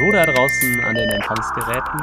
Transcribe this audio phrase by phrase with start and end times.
[0.00, 2.00] Hallo da draußen an den Empfangsgeräten.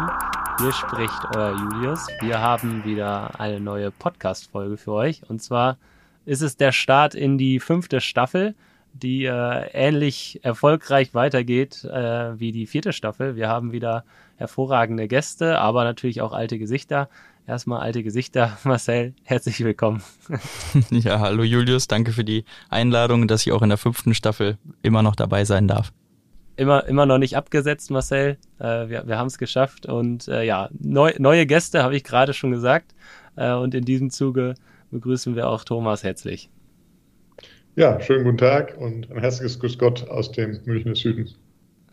[0.59, 2.05] Hier spricht euer Julius.
[2.21, 5.27] Wir haben wieder eine neue Podcast-Folge für euch.
[5.27, 5.79] Und zwar
[6.23, 8.53] ist es der Start in die fünfte Staffel,
[8.93, 13.35] die äh, ähnlich erfolgreich weitergeht äh, wie die vierte Staffel.
[13.35, 14.03] Wir haben wieder
[14.35, 17.09] hervorragende Gäste, aber natürlich auch alte Gesichter.
[17.47, 18.59] Erstmal alte Gesichter.
[18.63, 20.03] Marcel, herzlich willkommen.
[20.91, 25.01] Ja, hallo Julius, danke für die Einladung, dass ich auch in der fünften Staffel immer
[25.01, 25.91] noch dabei sein darf
[26.57, 28.37] immer, immer noch nicht abgesetzt, Marcel.
[28.59, 29.85] Äh, wir wir haben es geschafft.
[29.85, 32.93] Und äh, ja, neu, neue Gäste habe ich gerade schon gesagt.
[33.35, 34.55] Äh, und in diesem Zuge
[34.91, 36.49] begrüßen wir auch Thomas herzlich.
[37.75, 41.29] Ja, schönen guten Tag und ein herzliches Grüß Gott aus dem Münchner Süden.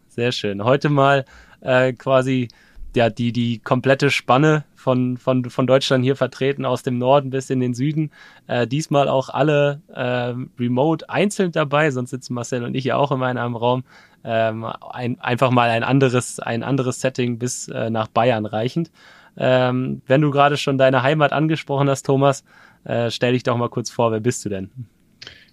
[0.09, 0.65] Sehr schön.
[0.65, 1.27] Heute mal
[1.61, 2.49] äh, quasi
[2.97, 7.51] ja, die, die komplette Spanne von, von, von Deutschland hier vertreten, aus dem Norden bis
[7.51, 8.11] in den Süden.
[8.47, 13.11] Äh, diesmal auch alle äh, remote einzeln dabei, sonst sitzen Marcel und ich ja auch
[13.11, 13.85] immer in einem Raum.
[14.25, 18.91] Ähm, ein, einfach mal ein anderes, ein anderes Setting bis äh, nach Bayern reichend.
[19.37, 22.45] Ähm, wenn du gerade schon deine Heimat angesprochen hast, Thomas,
[22.85, 24.71] äh, stell dich doch mal kurz vor, wer bist du denn?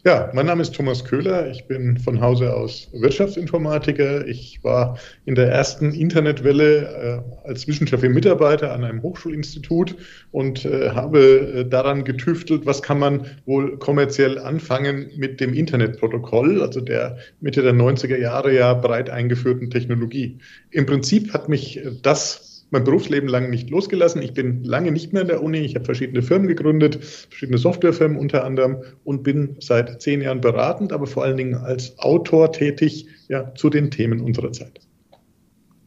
[0.04, 1.52] Ja, mein Name ist Thomas Köhler.
[1.52, 4.26] Ich bin von Hause aus Wirtschaftsinformatiker.
[4.26, 9.96] Ich war in der ersten Internetwelle äh, als wissenschaftlicher Mitarbeiter an einem Hochschulinstitut
[10.32, 16.64] und äh, habe äh, daran getüftelt, was kann man wohl kommerziell anfangen mit dem Internetprotokoll,
[16.64, 20.40] also der Mitte der 90er Jahre ja breit eingeführten Technologie.
[20.72, 24.22] Im Prinzip hat mich äh, das mein Berufsleben lang nicht losgelassen.
[24.22, 25.60] Ich bin lange nicht mehr in der Uni.
[25.60, 30.94] Ich habe verschiedene Firmen gegründet, verschiedene Softwarefirmen unter anderem und bin seit zehn Jahren beratend,
[30.94, 34.80] aber vor allen Dingen als Autor tätig ja, zu den Themen unserer Zeit.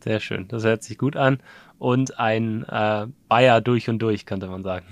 [0.04, 1.38] Sehr schön, das hört sich gut an.
[1.78, 4.86] Und ein äh, Bayer durch und durch, könnte man sagen.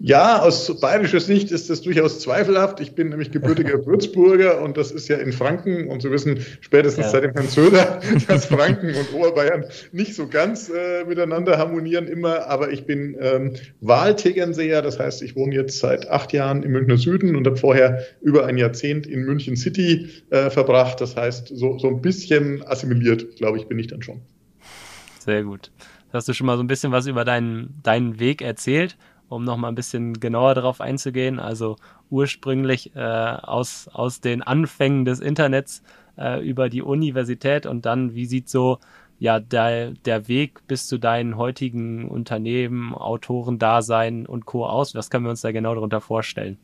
[0.00, 2.78] Ja, aus bayerischer Sicht ist das durchaus zweifelhaft.
[2.78, 7.06] Ich bin nämlich gebürtiger Würzburger und das ist ja in Franken und Sie wissen spätestens
[7.06, 7.10] ja.
[7.10, 12.46] seit dem Herrn Söder, dass Franken und Oberbayern nicht so ganz äh, miteinander harmonieren immer.
[12.46, 16.96] Aber ich bin ähm, Wahltegernseher, das heißt, ich wohne jetzt seit acht Jahren im Münchner
[16.96, 21.00] Süden und habe vorher über ein Jahrzehnt in München City äh, verbracht.
[21.00, 24.20] Das heißt, so, so ein bisschen assimiliert, glaube ich, bin ich dann schon.
[25.18, 25.72] Sehr gut.
[26.12, 28.96] Hast du schon mal so ein bisschen was über deinen, deinen Weg erzählt?
[29.28, 31.38] Um noch mal ein bisschen genauer darauf einzugehen.
[31.38, 31.76] Also
[32.10, 35.82] ursprünglich äh, aus, aus den Anfängen des Internets
[36.16, 38.78] äh, über die Universität und dann, wie sieht so
[39.18, 44.66] ja der, der Weg bis zu deinen heutigen Unternehmen, Autorendasein und Co.
[44.66, 44.94] aus?
[44.94, 46.58] Was können wir uns da genau darunter vorstellen?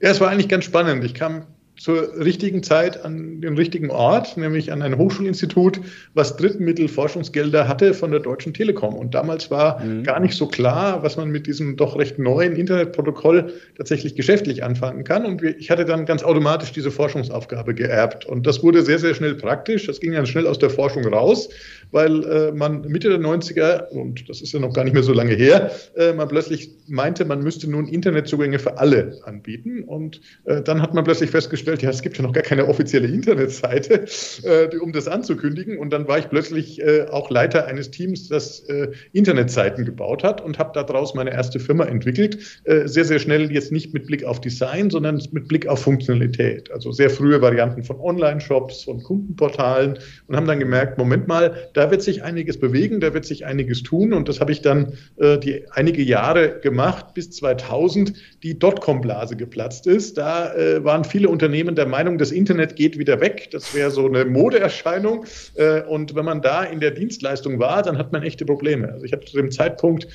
[0.00, 1.04] Ja, es war eigentlich ganz spannend.
[1.04, 1.46] Ich kam
[1.78, 5.80] zur richtigen Zeit an den richtigen Ort, nämlich an ein Hochschulinstitut,
[6.14, 8.94] was Drittmittelforschungsgelder hatte von der Deutschen Telekom.
[8.94, 10.02] Und damals war mhm.
[10.02, 15.04] gar nicht so klar, was man mit diesem doch recht neuen Internetprotokoll tatsächlich geschäftlich anfangen
[15.04, 15.24] kann.
[15.24, 18.26] Und ich hatte dann ganz automatisch diese Forschungsaufgabe geerbt.
[18.26, 19.86] Und das wurde sehr, sehr schnell praktisch.
[19.86, 21.48] Das ging dann schnell aus der Forschung raus,
[21.90, 25.12] weil äh, man Mitte der 90er, und das ist ja noch gar nicht mehr so
[25.12, 29.84] lange her, äh, man plötzlich meinte, man müsste nun Internetzugänge für alle anbieten.
[29.84, 32.68] Und äh, dann hat man plötzlich festgestellt, festgestellt, ja, es gibt ja noch gar keine
[32.68, 34.04] offizielle Internetseite,
[34.42, 35.78] äh, um das anzukündigen.
[35.78, 40.40] Und dann war ich plötzlich äh, auch Leiter eines Teams, das äh, Internetseiten gebaut hat
[40.40, 42.38] und habe daraus meine erste Firma entwickelt.
[42.64, 46.70] Äh, sehr, sehr schnell jetzt nicht mit Blick auf Design, sondern mit Blick auf Funktionalität.
[46.72, 51.90] Also sehr frühe Varianten von Online-Shops, von Kundenportalen und haben dann gemerkt, Moment mal, da
[51.90, 54.12] wird sich einiges bewegen, da wird sich einiges tun.
[54.12, 58.12] Und das habe ich dann äh, die einige Jahre gemacht, bis 2000
[58.42, 60.18] die Dotcom-Blase geplatzt ist.
[60.18, 63.50] Da äh, waren viele Unternehmen Unternehmen der Meinung, das Internet geht wieder weg.
[63.50, 65.26] Das wäre so eine Modeerscheinung.
[65.54, 68.90] Äh, und wenn man da in der Dienstleistung war, dann hat man echte Probleme.
[68.90, 70.08] Also ich hatte zu dem Zeitpunkt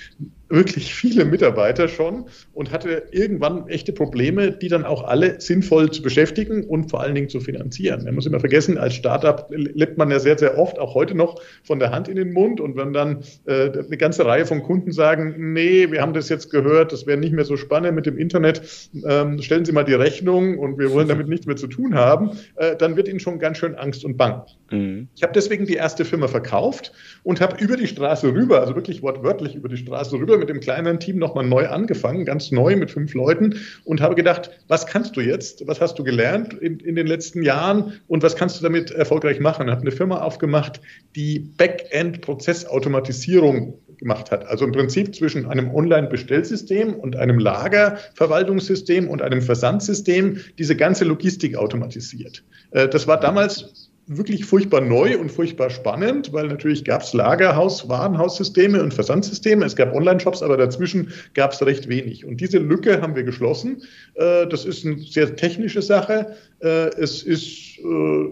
[0.49, 6.01] wirklich viele Mitarbeiter schon und hatte irgendwann echte Probleme, die dann auch alle sinnvoll zu
[6.01, 8.05] beschäftigen und vor allen Dingen zu finanzieren.
[8.05, 11.41] Man muss immer vergessen, als Startup lebt man ja sehr, sehr oft, auch heute noch,
[11.63, 12.61] von der Hand in den Mund.
[12.61, 16.49] Und wenn dann äh, eine ganze Reihe von Kunden sagen, nee, wir haben das jetzt
[16.49, 18.61] gehört, das wäre nicht mehr so spannend mit dem Internet,
[19.05, 22.31] ähm, stellen Sie mal die Rechnung und wir wollen damit nichts mehr zu tun haben,
[22.55, 24.43] äh, dann wird Ihnen schon ganz schön Angst und Bang.
[24.71, 25.07] Mhm.
[25.15, 26.91] Ich habe deswegen die erste Firma verkauft
[27.23, 30.59] und habe über die Straße rüber, also wirklich wortwörtlich über die Straße rüber, mit dem
[30.59, 35.15] kleinen Team nochmal neu angefangen, ganz neu mit fünf Leuten und habe gedacht, was kannst
[35.15, 35.65] du jetzt?
[35.67, 39.39] Was hast du gelernt in, in den letzten Jahren und was kannst du damit erfolgreich
[39.39, 39.67] machen?
[39.67, 40.81] Ich habe eine Firma aufgemacht,
[41.15, 44.45] die Backend-Prozessautomatisierung gemacht hat.
[44.45, 51.57] Also im Prinzip zwischen einem Online-Bestellsystem und einem Lagerverwaltungssystem und einem Versandsystem diese ganze Logistik
[51.57, 52.43] automatisiert.
[52.71, 57.89] Äh, das war damals wirklich furchtbar neu und furchtbar spannend, weil natürlich gab es Lagerhaus,
[57.89, 59.65] Warenhaussysteme und Versandsysteme.
[59.65, 62.25] Es gab Online-Shops, aber dazwischen gab es recht wenig.
[62.25, 63.83] Und diese Lücke haben wir geschlossen.
[64.15, 66.35] Äh, das ist eine sehr technische Sache.
[66.59, 68.29] Äh, es ist äh,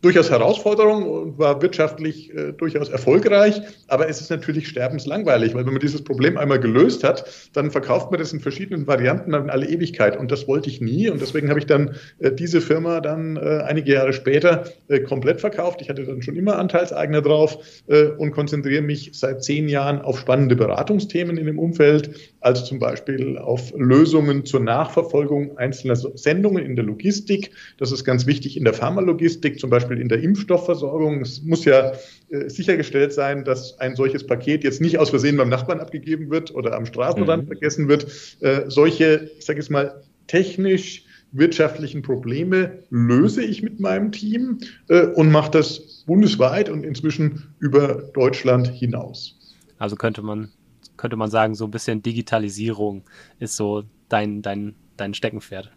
[0.00, 5.80] durchaus Herausforderung und war wirtschaftlich durchaus erfolgreich, aber es ist natürlich sterbenslangweilig, weil wenn man
[5.80, 7.24] dieses Problem einmal gelöst hat,
[7.54, 10.18] dann verkauft man das in verschiedenen Varianten in alle Ewigkeit.
[10.18, 11.08] Und das wollte ich nie.
[11.08, 14.64] Und deswegen habe ich dann diese Firma dann einige Jahre später
[15.06, 15.80] komplett verkauft.
[15.80, 20.18] Ich hatte dann schon immer Anteilseigner drauf äh, und konzentriere mich seit zehn Jahren auf
[20.18, 22.10] spannende Beratungsthemen in dem Umfeld,
[22.40, 27.50] also zum Beispiel auf Lösungen zur Nachverfolgung einzelner Sendungen in der Logistik.
[27.78, 31.20] Das ist ganz wichtig in der Pharmalogistik, zum Beispiel in der Impfstoffversorgung.
[31.20, 31.92] Es muss ja
[32.30, 36.54] äh, sichergestellt sein, dass ein solches Paket jetzt nicht aus Versehen beim Nachbarn abgegeben wird
[36.54, 37.46] oder am Straßenrand mhm.
[37.48, 38.06] vergessen wird.
[38.40, 44.58] Äh, solche, ich sage jetzt mal, technisch wirtschaftlichen Probleme löse ich mit meinem Team
[44.88, 49.38] äh, und mache das bundesweit und inzwischen über Deutschland hinaus.
[49.78, 50.50] Also könnte man,
[50.96, 53.02] könnte man sagen, so ein bisschen Digitalisierung
[53.40, 55.72] ist so dein, dein, dein Steckenpferd.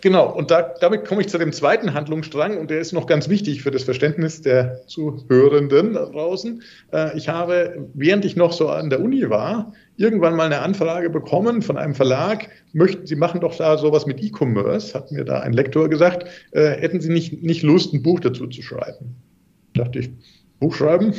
[0.00, 3.28] Genau, und da, damit komme ich zu dem zweiten Handlungsstrang und der ist noch ganz
[3.28, 6.62] wichtig für das Verständnis der Zuhörenden da draußen.
[6.92, 11.10] Äh, ich habe, während ich noch so an der Uni war, irgendwann mal eine Anfrage
[11.10, 15.40] bekommen von einem Verlag, möchten Sie machen doch da sowas mit E-Commerce, hat mir da
[15.40, 19.16] ein Lektor gesagt, äh, hätten Sie nicht, nicht Lust, ein Buch dazu zu schreiben?
[19.74, 20.10] Da dachte ich,
[20.62, 21.12] Buch schreiben?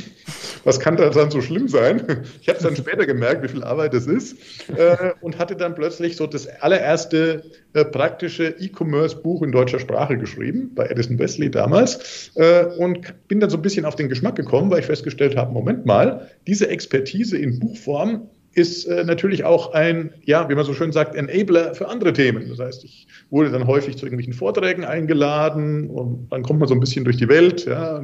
[0.63, 2.23] Was kann da dann so schlimm sein?
[2.41, 4.37] Ich habe dann später gemerkt, wie viel Arbeit das ist
[4.69, 7.43] äh, und hatte dann plötzlich so das allererste
[7.73, 13.49] äh, praktische E-Commerce-Buch in deutscher Sprache geschrieben, bei Edison Wesley damals äh, und bin dann
[13.49, 17.37] so ein bisschen auf den Geschmack gekommen, weil ich festgestellt habe, Moment mal, diese Expertise
[17.37, 21.87] in Buchform ist äh, natürlich auch ein, ja, wie man so schön sagt, Enabler für
[21.87, 22.49] andere Themen.
[22.49, 26.75] Das heißt, ich wurde dann häufig zu irgendwelchen Vorträgen eingeladen und dann kommt man so
[26.75, 28.01] ein bisschen durch die Welt, ja,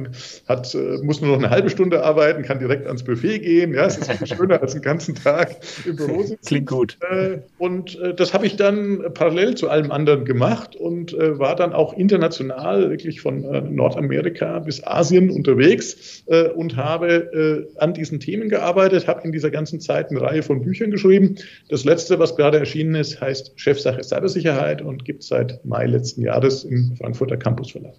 [0.48, 3.86] hat, äh, muss nur noch eine halbe Stunde arbeiten, kann direkt ans Buffet gehen, ja,
[3.86, 5.56] es ist viel schöner als den ganzen Tag
[5.86, 6.44] im Büro sitzen.
[6.44, 6.98] Klingt gut.
[7.08, 11.54] Äh, und äh, das habe ich dann parallel zu allem anderen gemacht und äh, war
[11.54, 16.24] dann auch international, wirklich von äh, Nordamerika bis Asien unterwegs
[16.54, 20.62] und habe an diesen Themen gearbeitet, habe in dieser ganzen Zeit eine Reihe Reihe von
[20.62, 21.36] Büchern geschrieben.
[21.68, 26.22] Das letzte, was gerade erschienen ist, heißt Chefsache Cybersicherheit und gibt es seit Mai letzten
[26.22, 27.94] Jahres im Frankfurter Campus Verlag.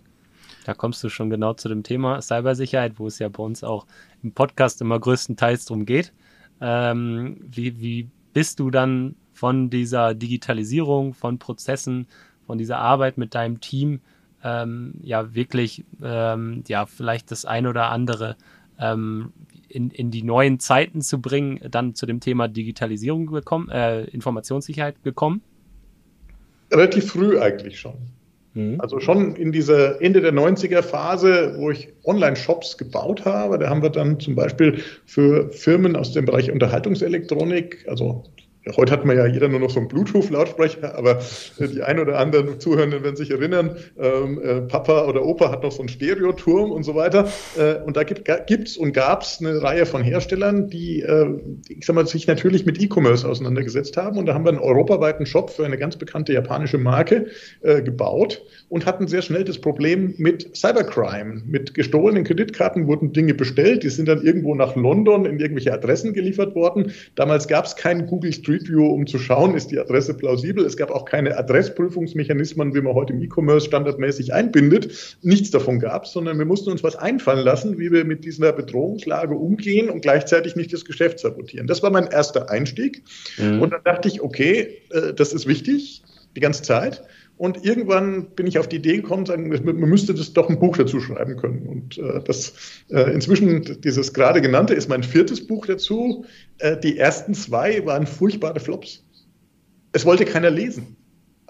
[0.66, 3.86] Da kommst du schon genau zu dem Thema Cybersicherheit, wo es ja bei uns auch
[4.22, 6.14] im Podcast immer größtenteils darum geht.
[6.60, 12.08] Ähm, wie, wie bist du dann von dieser Digitalisierung, von Prozessen,
[12.46, 14.02] von dieser Arbeit mit deinem Team
[14.44, 18.36] ähm, ja wirklich ähm, ja vielleicht das ein oder andere
[18.80, 19.32] ähm,
[19.72, 25.04] in, in die neuen Zeiten zu bringen, dann zu dem Thema Digitalisierung gekommen, äh, Informationssicherheit
[25.04, 25.42] gekommen?
[26.72, 27.96] Relativ früh eigentlich schon.
[28.54, 28.80] Mhm.
[28.80, 33.82] Also schon in dieser Ende der 90er Phase, wo ich Online-Shops gebaut habe, da haben
[33.82, 38.24] wir dann zum Beispiel für Firmen aus dem Bereich Unterhaltungselektronik, also
[38.76, 41.20] Heute hat man ja jeder nur noch so einen Bluetooth-Lautsprecher, aber
[41.60, 45.72] die ein oder anderen Zuhörenden werden sich erinnern, ähm, äh, Papa oder Opa hat noch
[45.72, 47.28] so einen Stereoturm und so weiter.
[47.58, 51.86] Äh, und da gibt es und gab es eine Reihe von Herstellern, die, äh, ich
[51.86, 54.20] sag mal, sich natürlich mit E-Commerce auseinandergesetzt haben.
[54.20, 57.28] Und da haben wir einen europaweiten Shop für eine ganz bekannte japanische Marke
[57.62, 61.42] äh, gebaut und hatten sehr schnell das Problem mit Cybercrime.
[61.48, 66.14] Mit gestohlenen Kreditkarten wurden Dinge bestellt, die sind dann irgendwo nach London in irgendwelche Adressen
[66.14, 66.92] geliefert worden.
[67.16, 70.66] Damals gab es keinen Google Street Street View, um zu schauen, ist die Adresse plausibel.
[70.66, 75.18] Es gab auch keine Adressprüfungsmechanismen, wie man heute im E-Commerce standardmäßig einbindet.
[75.22, 78.52] Nichts davon gab es, sondern wir mussten uns was einfallen lassen, wie wir mit dieser
[78.52, 81.68] Bedrohungslage umgehen und gleichzeitig nicht das Geschäft sabotieren.
[81.68, 83.04] Das war mein erster Einstieg.
[83.38, 83.62] Mhm.
[83.62, 86.04] Und dann dachte ich, okay, äh, das ist wichtig,
[86.36, 87.04] die ganze Zeit.
[87.42, 90.78] Und irgendwann bin ich auf die Idee gekommen, sagen, man müsste das doch ein Buch
[90.78, 91.66] dazu schreiben können.
[91.66, 92.54] Und äh, das
[92.92, 96.24] äh, inzwischen, dieses gerade genannte, ist mein viertes Buch dazu.
[96.60, 99.04] Äh, die ersten zwei waren furchtbare Flops.
[99.92, 100.98] Es wollte keiner lesen.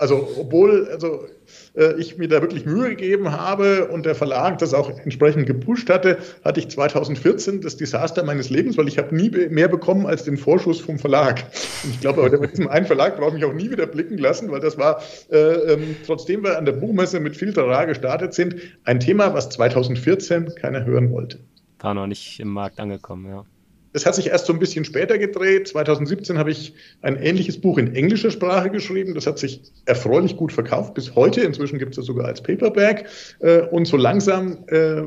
[0.02, 1.28] Also, obwohl, also
[1.76, 5.92] äh, ich mir da wirklich Mühe gegeben habe und der Verlag das auch entsprechend gepusht
[5.92, 10.24] hatte, hatte ich 2014 das Desaster meines Lebens, weil ich habe nie mehr bekommen als
[10.24, 11.44] den Vorschuss vom Verlag.
[11.84, 14.50] Und ich glaube, mit diesem einen Verlag brauche ich mich auch nie wieder blicken lassen,
[14.50, 18.56] weil das war, äh, ähm, trotzdem wir an der Buchmesse mit viel Terrain gestartet sind,
[18.86, 21.38] ein Thema, was 2014 keiner hören wollte.
[21.80, 23.46] War noch nicht im Markt angekommen, ja.
[23.94, 25.68] Das hat sich erst so ein bisschen später gedreht.
[25.68, 29.14] 2017 habe ich ein ähnliches Buch in englischer Sprache geschrieben.
[29.16, 31.42] Das hat sich erfreulich gut verkauft bis heute.
[31.42, 33.06] Inzwischen gibt es das sogar als Paperback.
[33.40, 35.02] Äh, und so langsam äh,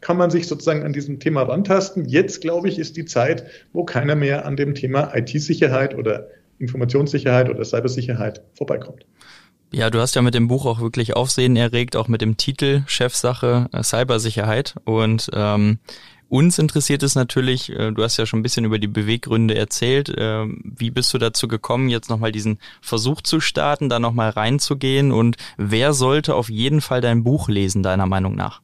[0.00, 2.04] kann man sich sozusagen an diesem Thema rantasten.
[2.04, 7.48] Jetzt, glaube ich, ist die Zeit, wo keiner mehr an dem Thema IT-Sicherheit oder Informationssicherheit
[7.48, 9.06] oder Cybersicherheit vorbeikommt.
[9.70, 12.84] Ja, du hast ja mit dem Buch auch wirklich Aufsehen erregt, auch mit dem Titel
[12.86, 14.74] Chefsache äh, Cybersicherheit.
[14.84, 15.78] Und ähm,
[16.28, 20.08] uns interessiert es natürlich, äh, du hast ja schon ein bisschen über die Beweggründe erzählt.
[20.08, 25.12] Äh, wie bist du dazu gekommen, jetzt nochmal diesen Versuch zu starten, da nochmal reinzugehen?
[25.12, 28.60] Und wer sollte auf jeden Fall dein Buch lesen, deiner Meinung nach?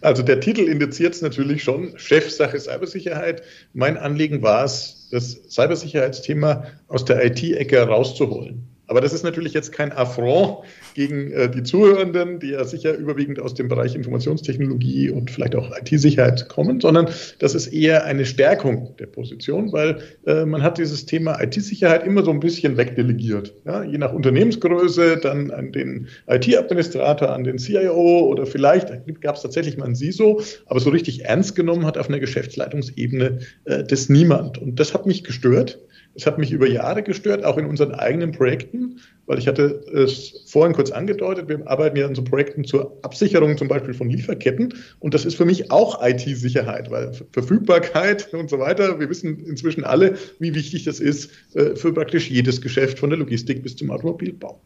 [0.00, 3.42] Also der Titel indiziert es natürlich schon, Chefsache Cybersicherheit.
[3.72, 8.75] Mein Anliegen war es, das Cybersicherheitsthema aus der IT-Ecke rauszuholen.
[8.88, 10.64] Aber das ist natürlich jetzt kein Affront
[10.94, 15.72] gegen äh, die Zuhörenden, die ja sicher überwiegend aus dem Bereich Informationstechnologie und vielleicht auch
[15.76, 21.06] IT-Sicherheit kommen, sondern das ist eher eine Stärkung der Position, weil äh, man hat dieses
[21.06, 23.54] Thema IT-Sicherheit immer so ein bisschen wegdelegiert.
[23.64, 23.82] Ja?
[23.82, 29.76] Je nach Unternehmensgröße dann an den IT-Administrator, an den CIO oder vielleicht gab es tatsächlich
[29.76, 34.58] mal ein CISO, aber so richtig ernst genommen hat auf einer Geschäftsleitungsebene äh, das niemand.
[34.58, 35.80] Und das hat mich gestört.
[36.16, 40.44] Es hat mich über Jahre gestört, auch in unseren eigenen Projekten, weil ich hatte es
[40.46, 44.72] vorhin kurz angedeutet, wir arbeiten ja an so Projekten zur Absicherung zum Beispiel von Lieferketten
[44.98, 49.84] und das ist für mich auch IT-Sicherheit, weil Verfügbarkeit und so weiter, wir wissen inzwischen
[49.84, 53.90] alle, wie wichtig das ist äh, für praktisch jedes Geschäft von der Logistik bis zum
[53.90, 54.60] Automobilbau.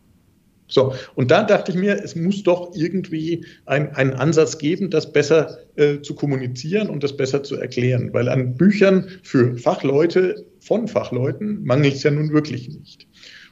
[0.71, 5.13] So, und da dachte ich mir, es muss doch irgendwie ein, einen Ansatz geben, das
[5.13, 10.89] besser äh, zu kommunizieren und das besser zu erklären, weil an Büchern für Fachleute von
[10.89, 13.07] Fachleuten mangelt es ja nun wirklich nicht.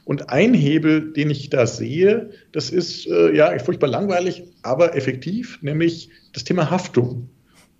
[0.05, 5.59] Und ein Hebel, den ich da sehe, das ist äh, ja furchtbar langweilig, aber effektiv,
[5.61, 7.29] nämlich das Thema Haftung.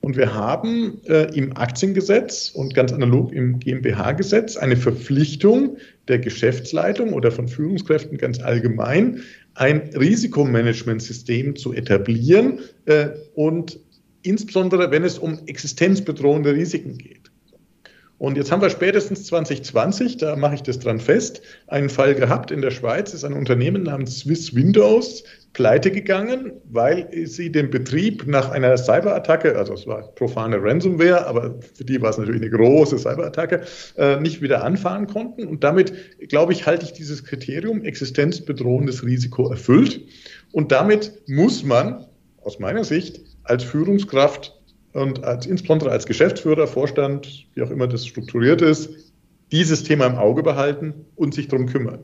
[0.02, 5.78] Und wir haben äh, im Aktiengesetz und ganz analog im GmbH-Gesetz eine Verpflichtung
[6.08, 9.22] der Geschäftsleitung oder von Führungskräften ganz allgemein,
[9.56, 13.80] ein Risikomanagementsystem zu etablieren äh, und
[14.24, 17.29] insbesondere, wenn es um existenzbedrohende Risiken geht.
[18.20, 22.52] Und jetzt haben wir spätestens 2020, da mache ich das dran fest, einen Fall gehabt
[22.52, 25.24] in der Schweiz, ist ein Unternehmen namens Swiss Windows
[25.54, 31.56] pleite gegangen, weil sie den Betrieb nach einer Cyberattacke, also es war profane Ransomware, aber
[31.74, 33.62] für die war es natürlich eine große Cyberattacke,
[33.98, 35.48] äh, nicht wieder anfahren konnten.
[35.48, 35.94] Und damit,
[36.28, 40.02] glaube ich, halte ich dieses Kriterium existenzbedrohendes Risiko erfüllt.
[40.52, 42.06] Und damit muss man
[42.42, 44.59] aus meiner Sicht als Führungskraft
[44.94, 48.90] und als, insbesondere als Geschäftsführer, Vorstand, wie auch immer das strukturiert ist,
[49.52, 52.04] dieses Thema im Auge behalten und sich darum kümmern.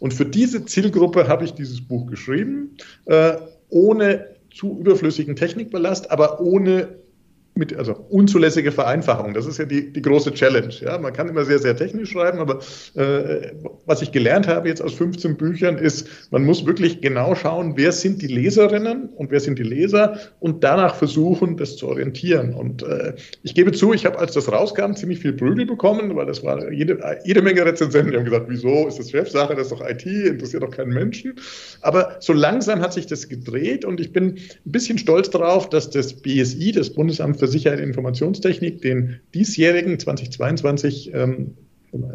[0.00, 3.36] Und für diese Zielgruppe habe ich dieses Buch geschrieben, äh,
[3.68, 6.96] ohne zu überflüssigen Technikballast, aber ohne
[7.56, 9.34] mit, also unzulässige Vereinfachung.
[9.34, 10.72] Das ist ja die, die große Challenge.
[10.80, 12.60] Ja, man kann immer sehr, sehr technisch schreiben, aber
[12.94, 13.52] äh,
[13.86, 17.92] was ich gelernt habe jetzt aus 15 Büchern ist, man muss wirklich genau schauen, wer
[17.92, 22.54] sind die Leserinnen und wer sind die Leser und danach versuchen, das zu orientieren.
[22.54, 26.26] Und äh, ich gebe zu, ich habe, als das rauskam, ziemlich viel Prügel bekommen, weil
[26.26, 29.72] das war jede, jede Menge Rezensenten, die haben gesagt, wieso ist das Chefsache, das ist
[29.72, 31.34] doch IT, interessiert doch keinen Menschen.
[31.80, 35.90] Aber so langsam hat sich das gedreht und ich bin ein bisschen stolz darauf, dass
[35.90, 41.54] das BSI, das Bundesamt für für Sicherheit und Informationstechnik den diesjährigen 2022 ähm,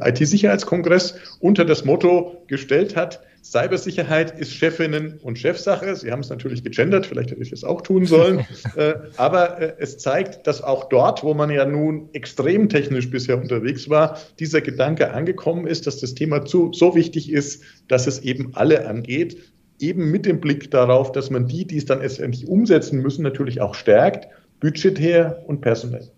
[0.02, 5.96] IT-Sicherheitskongress unter das Motto gestellt hat, Cybersicherheit ist Chefinnen und Chefsache.
[5.96, 8.46] Sie haben es natürlich gegendert, vielleicht hätte ich es auch tun sollen.
[8.76, 13.42] äh, aber äh, es zeigt, dass auch dort, wo man ja nun extrem technisch bisher
[13.42, 18.20] unterwegs war, dieser Gedanke angekommen ist, dass das Thema zu, so wichtig ist, dass es
[18.20, 19.38] eben alle angeht.
[19.80, 23.62] Eben mit dem Blick darauf, dass man die, die es dann letztendlich umsetzen müssen, natürlich
[23.62, 24.28] auch stärkt
[24.62, 26.10] budgetär und personell.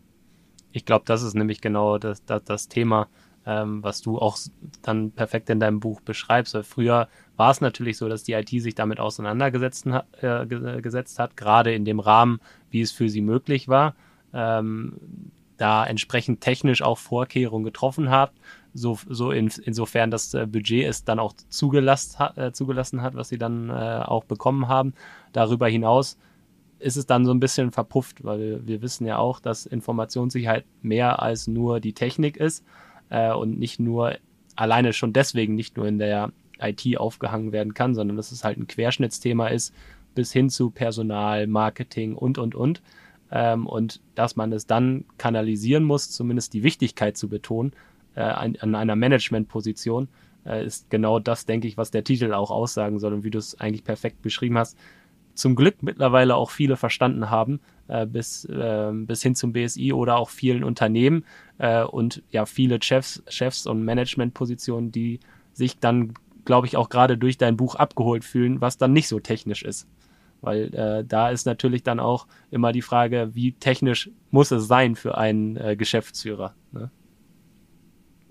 [0.71, 3.07] Ich glaube, das ist nämlich genau das, das, das Thema,
[3.45, 4.37] ähm, was du auch
[4.83, 6.53] dann perfekt in deinem Buch beschreibst.
[6.53, 9.87] Weil früher war es natürlich so, dass die IT sich damit auseinandergesetzt
[10.21, 13.95] äh, gesetzt hat, gerade in dem Rahmen, wie es für sie möglich war.
[14.33, 14.93] Ähm,
[15.57, 18.31] da entsprechend technisch auch Vorkehrungen getroffen hat,
[18.73, 23.29] so, so in, insofern das äh, Budget es dann auch zugelassen äh, zugelassen hat, was
[23.29, 23.73] sie dann äh,
[24.03, 24.93] auch bekommen haben.
[25.31, 26.17] Darüber hinaus
[26.83, 31.21] ist es dann so ein bisschen verpufft, weil wir, wissen ja auch, dass Informationssicherheit mehr
[31.21, 32.63] als nur die Technik ist
[33.09, 34.17] äh, und nicht nur
[34.55, 38.57] alleine schon deswegen nicht nur in der IT aufgehangen werden kann, sondern dass es halt
[38.57, 39.73] ein Querschnittsthema ist
[40.13, 42.81] bis hin zu Personal, Marketing und, und, und.
[43.31, 47.71] Ähm, und dass man es dann kanalisieren muss, zumindest die Wichtigkeit zu betonen,
[48.15, 50.07] äh, an, an, einer Managementposition,
[50.45, 53.39] äh, ist genau das, denke ich, was der Titel auch aussagen soll und wie du
[53.39, 54.77] es eigentlich perfekt beschrieben hast
[55.33, 60.17] zum Glück mittlerweile auch viele verstanden haben, äh, bis, äh, bis hin zum BSI oder
[60.17, 61.25] auch vielen Unternehmen
[61.57, 65.19] äh, und ja, viele Chefs, Chefs und Managementpositionen, die
[65.53, 66.13] sich dann,
[66.45, 69.87] glaube ich, auch gerade durch dein Buch abgeholt fühlen, was dann nicht so technisch ist.
[70.41, 74.95] Weil äh, da ist natürlich dann auch immer die Frage, wie technisch muss es sein
[74.95, 76.53] für einen äh, Geschäftsführer.
[76.73, 76.91] Ne?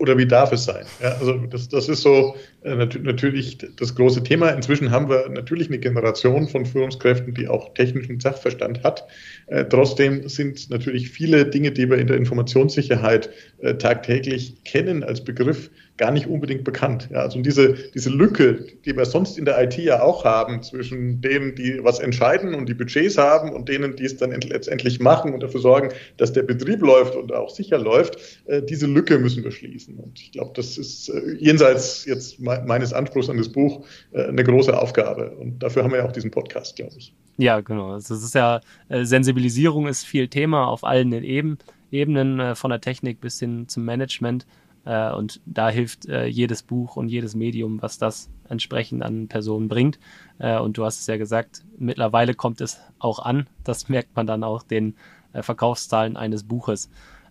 [0.03, 0.85] Oder wie darf es sein?
[1.01, 4.49] Ja, also das, das ist so äh, nat natürlich das große Thema.
[4.49, 9.07] Inzwischen haben wir natürlich eine Generation von Führungskräften, die auch technischen Sachverstand hat.
[9.47, 13.29] Äh, trotzdem sind natürlich viele Dinge, die wir in der Informationssicherheit
[13.61, 17.09] äh, tagtäglich kennen als Begriff, gar nicht unbedingt bekannt.
[17.11, 21.21] Ja, also diese, diese Lücke, die wir sonst in der IT ja auch haben, zwischen
[21.21, 25.33] denen, die was entscheiden und die Budgets haben und denen, die es dann letztendlich machen
[25.33, 29.43] und dafür sorgen, dass der Betrieb läuft und auch sicher läuft, äh, diese Lücke müssen
[29.43, 29.95] wir schließen.
[29.97, 34.23] Und ich glaube, das ist äh, jenseits jetzt me meines Anspruchs an das Buch äh,
[34.23, 35.31] eine große Aufgabe.
[35.31, 37.13] Und dafür haben wir ja auch diesen Podcast, glaube ich.
[37.37, 37.93] Ja, genau.
[37.93, 41.57] Also ist ja, Sensibilisierung ist viel Thema auf allen Eben,
[41.93, 44.45] Ebenen, äh, von der Technik bis hin zum Management.
[44.85, 49.67] Äh, und da hilft äh, jedes Buch und jedes Medium, was das entsprechend an Personen
[49.67, 49.99] bringt.
[50.39, 53.47] Äh, und du hast es ja gesagt, mittlerweile kommt es auch an.
[53.63, 54.95] Das merkt man dann auch den
[55.33, 56.89] äh, Verkaufszahlen eines Buches.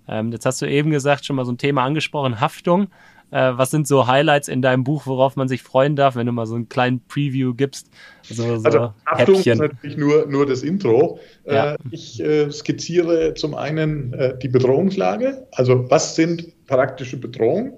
[0.09, 2.89] Ähm, jetzt hast du eben gesagt, schon mal so ein Thema angesprochen, Haftung.
[3.33, 6.33] Äh, was sind so Highlights in deinem Buch, worauf man sich freuen darf, wenn du
[6.33, 7.89] mal so einen kleinen Preview gibst?
[8.23, 9.53] So, so also Achtung Häppchen.
[9.55, 11.19] ist natürlich nur, nur das Intro.
[11.45, 11.73] Äh, ja.
[11.73, 17.73] Äh, ich äh, skizziere zum einen äh, die Bedrohungslage, also was sind praktische Bedrohungen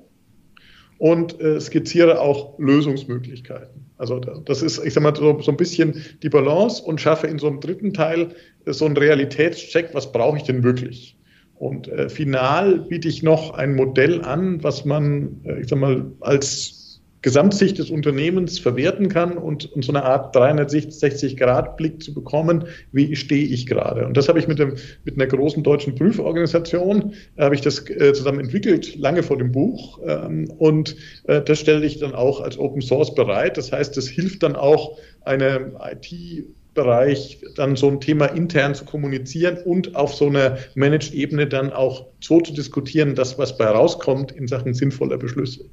[0.99, 3.87] und äh, skizziere auch Lösungsmöglichkeiten.
[3.97, 7.39] Also das ist, ich sag mal, so, so ein bisschen die Balance und schaffe in
[7.39, 8.35] so einem dritten Teil
[8.67, 11.17] so einen Realitätscheck, was brauche ich denn wirklich?
[11.65, 16.13] Und äh, final biete ich noch ein Modell an, was man, äh, ich sag mal,
[16.21, 23.17] als Gesamtsicht des Unternehmens verwerten kann und, und so eine Art 360-Grad-Blick zu bekommen, wie
[23.17, 24.05] stehe ich gerade.
[24.05, 27.89] Und das habe ich mit, dem, mit einer großen deutschen Prüforganisation, äh, habe ich das
[27.89, 30.01] äh, zusammen entwickelt, lange vor dem Buch.
[30.07, 30.97] Ähm, und
[31.29, 33.57] äh, das stelle ich dann auch als Open Source bereit.
[33.57, 36.45] Das heißt, das hilft dann auch eine IT-
[36.75, 42.07] Bereich dann so ein Thema intern zu kommunizieren und auf so einer Managed-Ebene dann auch
[42.21, 45.65] so zu diskutieren, dass was bei rauskommt in Sachen sinnvoller Beschlüsse.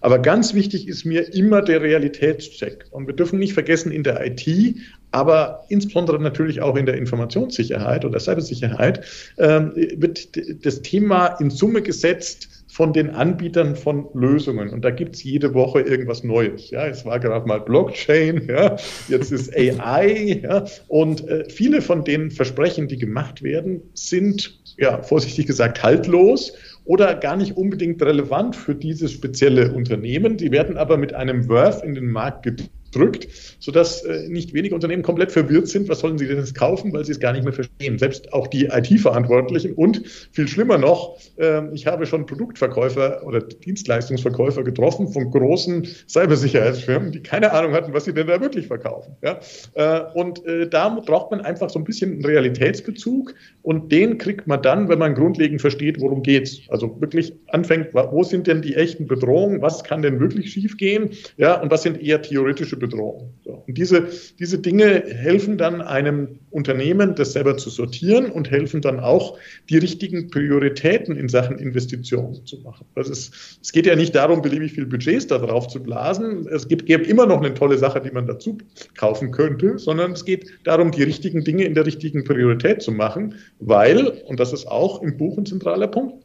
[0.00, 2.86] Aber ganz wichtig ist mir immer der Realitätscheck.
[2.90, 4.76] Und wir dürfen nicht vergessen, in der IT,
[5.10, 9.04] aber insbesondere natürlich auch in der Informationssicherheit oder Cybersicherheit,
[9.36, 9.60] äh,
[9.96, 10.28] wird
[10.64, 14.70] das Thema in Summe gesetzt, von den Anbietern von Lösungen.
[14.70, 16.70] Und da gibt es jede Woche irgendwas Neues.
[16.70, 18.76] Ja, es war gerade mal Blockchain, ja,
[19.08, 25.02] jetzt ist AI, ja, und äh, viele von den Versprechen, die gemacht werden, sind, ja,
[25.02, 26.52] vorsichtig gesagt, haltlos
[26.84, 30.36] oder gar nicht unbedingt relevant für dieses spezielle Unternehmen.
[30.36, 34.74] Die werden aber mit einem Worth in den Markt gedrückt drückt, sodass äh, nicht wenige
[34.74, 37.44] Unternehmen komplett verwirrt sind, was sollen sie denn jetzt kaufen, weil sie es gar nicht
[37.44, 37.98] mehr verstehen.
[37.98, 44.62] Selbst auch die IT-Verantwortlichen und viel schlimmer noch, äh, ich habe schon Produktverkäufer oder Dienstleistungsverkäufer
[44.62, 49.16] getroffen von großen Cybersicherheitsfirmen, die keine Ahnung hatten, was sie denn da wirklich verkaufen.
[49.22, 49.40] Ja?
[49.74, 54.46] Äh, und äh, da braucht man einfach so ein bisschen einen Realitätsbezug und den kriegt
[54.46, 56.60] man dann, wenn man grundlegend versteht, worum geht's.
[56.68, 61.60] Also wirklich anfängt, wo sind denn die echten Bedrohungen, was kann denn wirklich schiefgehen, ja,
[61.60, 63.32] und was sind eher theoretische Bedrohung.
[63.44, 63.62] So.
[63.66, 64.08] Und diese,
[64.40, 69.38] diese Dinge helfen dann einem Unternehmen, das selber zu sortieren und helfen dann auch,
[69.68, 72.86] die richtigen Prioritäten in Sachen Investitionen zu machen.
[72.96, 76.48] Das ist, es geht ja nicht darum, beliebig viel Budgets da drauf zu blasen.
[76.48, 78.58] Es gibt, gäbe immer noch eine tolle Sache, die man dazu
[78.96, 83.34] kaufen könnte, sondern es geht darum, die richtigen Dinge in der richtigen Priorität zu machen,
[83.60, 86.19] weil, und das ist auch im Buch ein zentraler Punkt,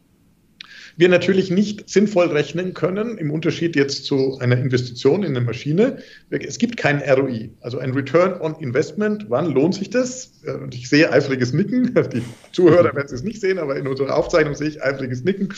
[0.98, 5.98] wir natürlich nicht sinnvoll rechnen können, im Unterschied jetzt zu einer Investition in eine Maschine.
[6.30, 9.26] Es gibt kein ROI, also ein Return on Investment.
[9.30, 10.32] Wann lohnt sich das?
[10.46, 11.94] Und ich sehe eifriges Nicken.
[12.14, 15.50] Die Zuhörer werden es nicht sehen, aber in unserer Aufzeichnung sehe ich eifriges Nicken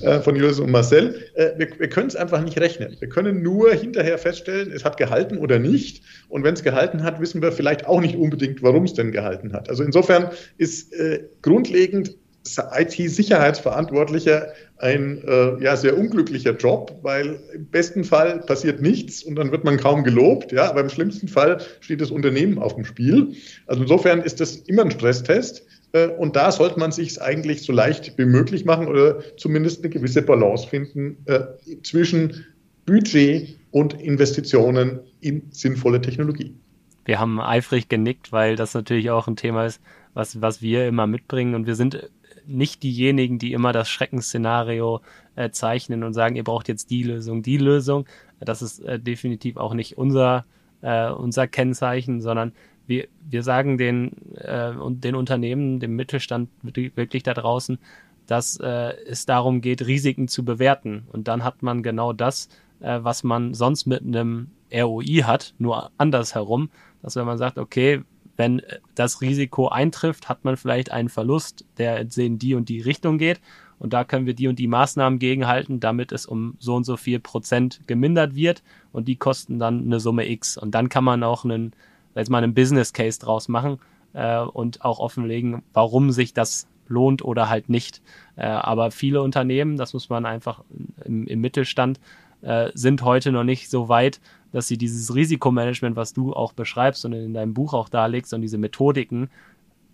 [0.00, 1.22] äh, von Julius und Marcel.
[1.34, 2.96] Äh, wir, wir können es einfach nicht rechnen.
[2.98, 6.02] Wir können nur hinterher feststellen, es hat gehalten oder nicht.
[6.28, 9.52] Und wenn es gehalten hat, wissen wir vielleicht auch nicht unbedingt, warum es denn gehalten
[9.52, 9.68] hat.
[9.68, 18.04] Also insofern ist äh, grundlegend IT-Sicherheitsverantwortlicher ein äh, ja, sehr unglücklicher Job, weil im besten
[18.04, 22.00] Fall passiert nichts und dann wird man kaum gelobt, ja, aber im schlimmsten Fall steht
[22.00, 23.34] das Unternehmen auf dem Spiel.
[23.66, 27.72] Also insofern ist das immer ein Stresstest äh, und da sollte man sich eigentlich so
[27.72, 31.40] leicht wie möglich machen oder zumindest eine gewisse Balance finden äh,
[31.84, 32.44] zwischen
[32.84, 36.56] Budget und Investitionen in sinnvolle Technologie.
[37.04, 39.80] Wir haben eifrig genickt, weil das natürlich auch ein Thema ist,
[40.14, 42.10] was, was wir immer mitbringen und wir sind
[42.46, 45.00] nicht diejenigen, die immer das Schreckensszenario
[45.36, 48.06] äh, zeichnen und sagen, ihr braucht jetzt die Lösung, die Lösung.
[48.40, 50.44] Das ist äh, definitiv auch nicht unser,
[50.80, 52.52] äh, unser Kennzeichen, sondern
[52.86, 57.78] wir, wir sagen den, äh, den Unternehmen, dem Mittelstand wirklich da draußen,
[58.26, 61.04] dass äh, es darum geht, Risiken zu bewerten.
[61.12, 62.48] Und dann hat man genau das,
[62.80, 66.70] äh, was man sonst mit einem ROI hat, nur andersherum,
[67.02, 68.02] dass wenn man sagt, okay,
[68.36, 72.80] wenn äh, das Risiko eintrifft, hat man vielleicht einen Verlust, der in die und die
[72.80, 73.40] Richtung geht.
[73.78, 76.96] und da können wir die und die Maßnahmen gegenhalten, damit es um so und so
[76.96, 80.56] viel Prozent gemindert wird und die kosten dann eine Summe X.
[80.56, 81.72] Und dann kann man auch einen,
[82.14, 83.78] jetzt mal einen Business Case draus machen
[84.12, 88.02] äh, und auch offenlegen, warum sich das lohnt oder halt nicht.
[88.36, 90.62] Äh, aber viele Unternehmen, das muss man einfach
[91.04, 91.98] im, im Mittelstand,
[92.42, 94.20] äh, sind heute noch nicht so weit,
[94.52, 98.42] dass sie dieses Risikomanagement, was du auch beschreibst und in deinem Buch auch darlegst und
[98.42, 99.30] diese Methodiken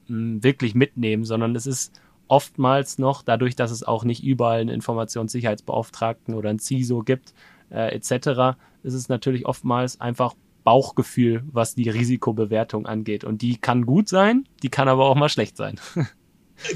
[0.08, 4.70] mh, wirklich mitnehmen, sondern es ist oftmals noch, dadurch, dass es auch nicht überall einen
[4.70, 7.34] Informationssicherheitsbeauftragten oder ein CISO gibt,
[7.70, 10.34] äh, etc., ist es natürlich oftmals einfach
[10.64, 13.24] Bauchgefühl, was die Risikobewertung angeht.
[13.24, 15.80] Und die kann gut sein, die kann aber auch mal schlecht sein.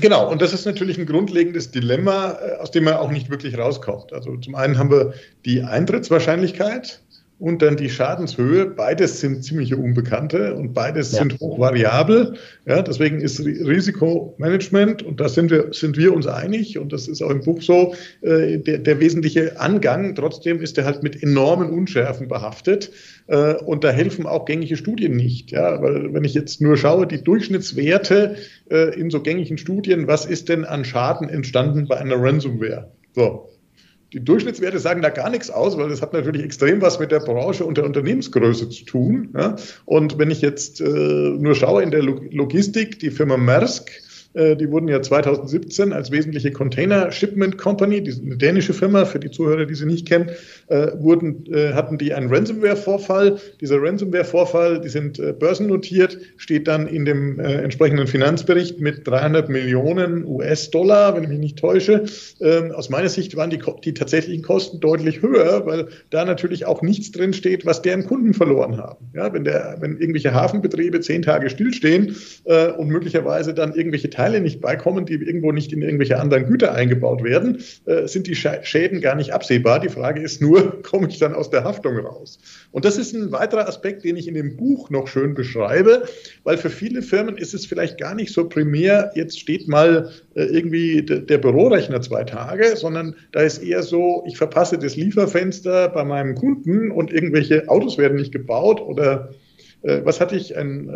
[0.00, 3.58] Genau, und das ist natürlich ein grundlegendes Dilemma, äh, aus dem man auch nicht wirklich
[3.58, 4.12] rauskommt.
[4.12, 5.14] Also zum einen haben wir
[5.44, 7.00] die Eintrittswahrscheinlichkeit,
[7.42, 8.66] und dann die Schadenshöhe.
[8.66, 11.18] Beides sind ziemliche Unbekannte und beides ja.
[11.18, 12.34] sind hochvariabel.
[12.66, 17.20] Ja, deswegen ist Risikomanagement, und da sind wir, sind wir uns einig, und das ist
[17.20, 20.14] auch im Buch so, äh, der, der wesentliche Angang.
[20.14, 22.92] Trotzdem ist er halt mit enormen Unschärfen behaftet.
[23.26, 25.50] Äh, und da helfen auch gängige Studien nicht.
[25.50, 28.36] Ja, weil wenn ich jetzt nur schaue, die Durchschnittswerte
[28.70, 32.92] äh, in so gängigen Studien, was ist denn an Schaden entstanden bei einer Ransomware?
[33.14, 33.50] So,
[34.12, 37.20] die Durchschnittswerte sagen da gar nichts aus, weil das hat natürlich extrem was mit der
[37.20, 39.30] Branche und der Unternehmensgröße zu tun.
[39.34, 39.56] Ja?
[39.86, 43.90] Und wenn ich jetzt äh, nur schaue in der Logistik, die Firma Maersk,
[44.34, 49.30] die wurden ja 2017 als wesentliche Container Shipment Company, die eine dänische Firma, für die
[49.30, 50.30] Zuhörer, die sie nicht kennen,
[50.68, 53.38] äh, wurden, äh, hatten die einen Ransomware-Vorfall.
[53.60, 59.48] Dieser Ransomware-Vorfall, die sind äh, börsennotiert, steht dann in dem äh, entsprechenden Finanzbericht mit 300
[59.48, 62.04] Millionen US-Dollar, wenn ich mich nicht täusche.
[62.40, 66.82] Ähm, aus meiner Sicht waren die, die tatsächlichen Kosten deutlich höher, weil da natürlich auch
[66.82, 69.06] nichts drin steht, was deren Kunden verloren haben.
[69.14, 74.40] Ja, wenn, der, wenn irgendwelche Hafenbetriebe zehn Tage stillstehen äh, und möglicherweise dann irgendwelche Teile
[74.40, 79.00] nicht beikommen, die irgendwo nicht in irgendwelche anderen Güter eingebaut werden, äh, sind die Schäden
[79.00, 79.80] gar nicht absehbar.
[79.80, 82.38] Die Frage ist nur, komme ich dann aus der Haftung raus?
[82.70, 86.04] Und das ist ein weiterer Aspekt, den ich in dem Buch noch schön beschreibe,
[86.44, 90.44] weil für viele Firmen ist es vielleicht gar nicht so primär, jetzt steht mal äh,
[90.44, 96.04] irgendwie der Bürorechner zwei Tage, sondern da ist eher so, ich verpasse das Lieferfenster bei
[96.04, 99.30] meinem Kunden und irgendwelche Autos werden nicht gebaut oder
[99.82, 100.92] was hatte ich, ein äh,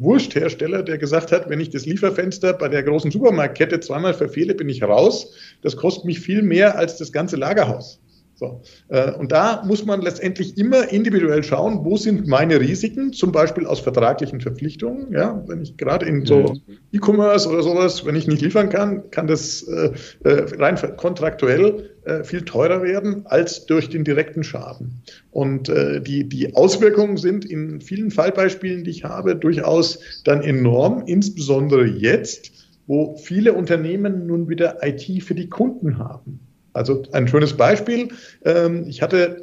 [0.00, 4.68] Wursthersteller, der gesagt hat, wenn ich das Lieferfenster bei der großen Supermarktkette zweimal verfehle, bin
[4.68, 5.34] ich raus.
[5.62, 8.00] Das kostet mich viel mehr als das ganze Lagerhaus.
[8.40, 8.62] So.
[8.88, 13.66] Äh, und da muss man letztendlich immer individuell schauen, wo sind meine Risiken, zum Beispiel
[13.66, 15.12] aus vertraglichen Verpflichtungen.
[15.12, 16.54] Ja, wenn ich gerade in so
[16.90, 19.92] E-Commerce oder sowas, wenn ich nicht liefern kann, kann das äh,
[20.24, 25.02] äh rein kontraktuell äh, viel teurer werden als durch den direkten Schaden.
[25.30, 31.02] Und äh, die, die Auswirkungen sind in vielen Fallbeispielen, die ich habe, durchaus dann enorm,
[31.04, 32.52] insbesondere jetzt,
[32.86, 36.40] wo viele Unternehmen nun wieder IT für die Kunden haben.
[36.72, 38.08] Also ein schönes Beispiel.
[38.44, 39.42] Ähm, ich hatte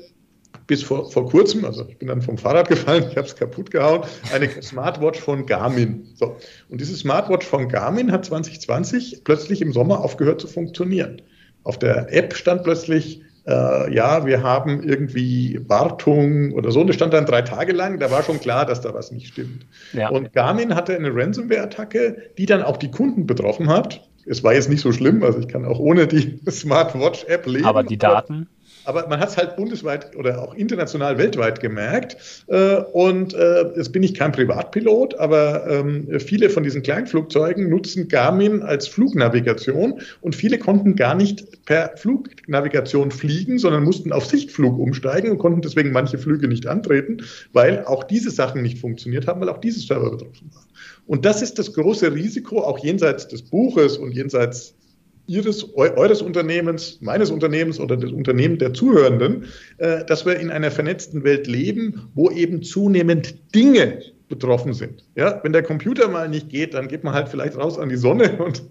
[0.67, 3.71] bis vor, vor kurzem, also ich bin dann vom Fahrrad gefallen, ich habe es kaputt
[3.71, 4.01] gehauen,
[4.33, 6.07] eine Smartwatch von Garmin.
[6.15, 6.37] So.
[6.69, 11.21] Und diese Smartwatch von Garmin hat 2020 plötzlich im Sommer aufgehört zu funktionieren.
[11.63, 16.81] Auf der App stand plötzlich, äh, ja, wir haben irgendwie Wartung oder so.
[16.81, 17.99] Und das stand dann drei Tage lang.
[17.99, 19.65] Da war schon klar, dass da was nicht stimmt.
[19.93, 20.09] Ja.
[20.09, 24.69] Und Garmin hatte eine Ransomware-Attacke, die dann auch die Kunden betroffen hat es war jetzt
[24.69, 27.65] nicht so schlimm, also ich kann auch ohne die Smartwatch-App leben.
[27.65, 28.47] Aber die Daten?
[28.87, 32.15] Aber, man hat es halt bundesweit oder auch international weltweit gemerkt.
[32.47, 38.07] Äh, und äh, jetzt bin ich kein Privatpilot, aber ähm, viele von diesen Kleinflugzeugen nutzen
[38.07, 44.79] Garmin als Flugnavigation und viele konnten gar nicht per Flugnavigation fliegen, sondern mussten auf Sichtflug
[44.79, 49.41] umsteigen und konnten deswegen manche Flüge nicht antreten, weil auch diese Sachen nicht funktioniert haben,
[49.41, 50.65] weil auch diese Server betroffen waren.
[51.07, 54.76] Und das ist das große Risiko, auch jenseits des Buches und jenseits
[55.27, 59.45] Ihres, eures Unternehmens, meines Unternehmens oder des Unternehmens der Zuhörenden,
[59.77, 65.05] äh, dass wir in einer vernetzten Welt leben, wo eben zunehmend Dinge betroffen sind.
[65.15, 67.95] Ja, wenn der Computer mal nicht geht, dann geht man halt vielleicht raus an die
[67.95, 68.63] Sonne und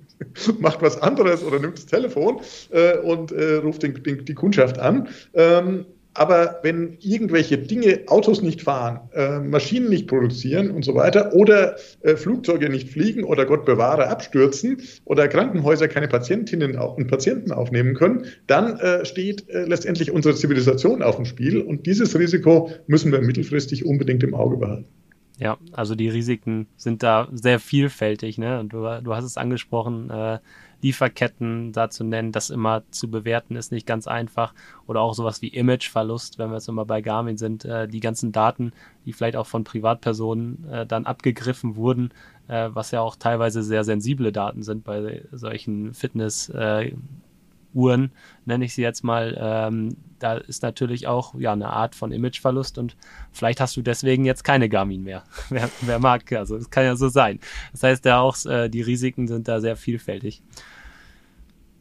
[0.60, 2.40] macht was anderes oder nimmt das Telefon
[2.70, 5.08] äh, und äh, ruft den, den, die Kundschaft an.
[5.34, 5.86] Ähm,
[6.16, 11.76] aber wenn irgendwelche Dinge, Autos nicht fahren, äh, Maschinen nicht produzieren und so weiter oder
[12.02, 17.94] äh, Flugzeuge nicht fliegen oder Gott bewahre abstürzen oder Krankenhäuser keine Patientinnen und Patienten aufnehmen
[17.94, 23.12] können, dann äh, steht äh, letztendlich unsere Zivilisation auf dem Spiel und dieses Risiko müssen
[23.12, 24.86] wir mittelfristig unbedingt im Auge behalten.
[25.38, 28.64] Ja, also die Risiken sind da sehr vielfältig, ne?
[28.66, 30.38] Du, du hast es angesprochen, äh,
[30.82, 34.54] Lieferketten da zu nennen, das immer zu bewerten ist nicht ganz einfach.
[34.86, 38.32] Oder auch sowas wie Imageverlust, wenn wir jetzt immer bei Garmin sind, äh, die ganzen
[38.32, 38.72] Daten,
[39.04, 42.10] die vielleicht auch von Privatpersonen äh, dann abgegriffen wurden,
[42.48, 46.92] äh, was ja auch teilweise sehr sensible Daten sind bei solchen Fitness- äh,
[47.76, 48.10] Uhren,
[48.46, 52.78] nenne ich sie jetzt mal, ähm, da ist natürlich auch ja eine Art von Imageverlust
[52.78, 52.96] und
[53.32, 55.24] vielleicht hast du deswegen jetzt keine Garmin mehr.
[55.50, 57.38] wer, wer mag, also es kann ja so sein.
[57.72, 60.42] Das heißt, da auch äh, die Risiken sind da sehr vielfältig.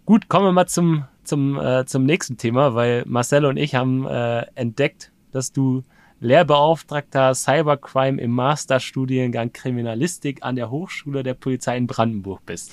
[0.05, 4.05] Gut, kommen wir mal zum, zum, äh, zum nächsten Thema, weil Marcel und ich haben
[4.05, 5.84] äh, entdeckt, dass du
[6.19, 12.71] Lehrbeauftragter Cybercrime im Masterstudiengang Kriminalistik an der Hochschule der Polizei in Brandenburg bist.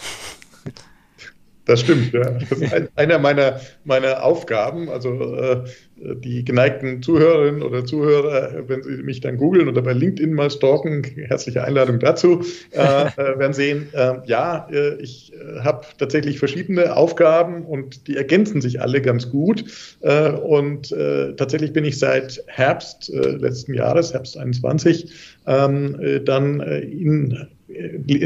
[1.64, 2.28] Das stimmt, ja.
[2.30, 4.88] Das ist ein, einer meiner, meiner Aufgaben.
[4.88, 5.64] Also äh,
[5.96, 11.04] die geneigten Zuhörerinnen oder Zuhörer, wenn sie mich dann googeln oder bei LinkedIn mal stalken,
[11.04, 17.64] herzliche Einladung dazu, äh, äh werden sehen, äh, ja, ich äh, habe tatsächlich verschiedene Aufgaben
[17.64, 19.64] und die ergänzen sich alle ganz gut.
[20.00, 20.94] Äh, und
[21.36, 25.12] tatsächlich bin ich seit Herbst letzten Jahres, Herbst 21,
[25.46, 27.48] ähm, dann in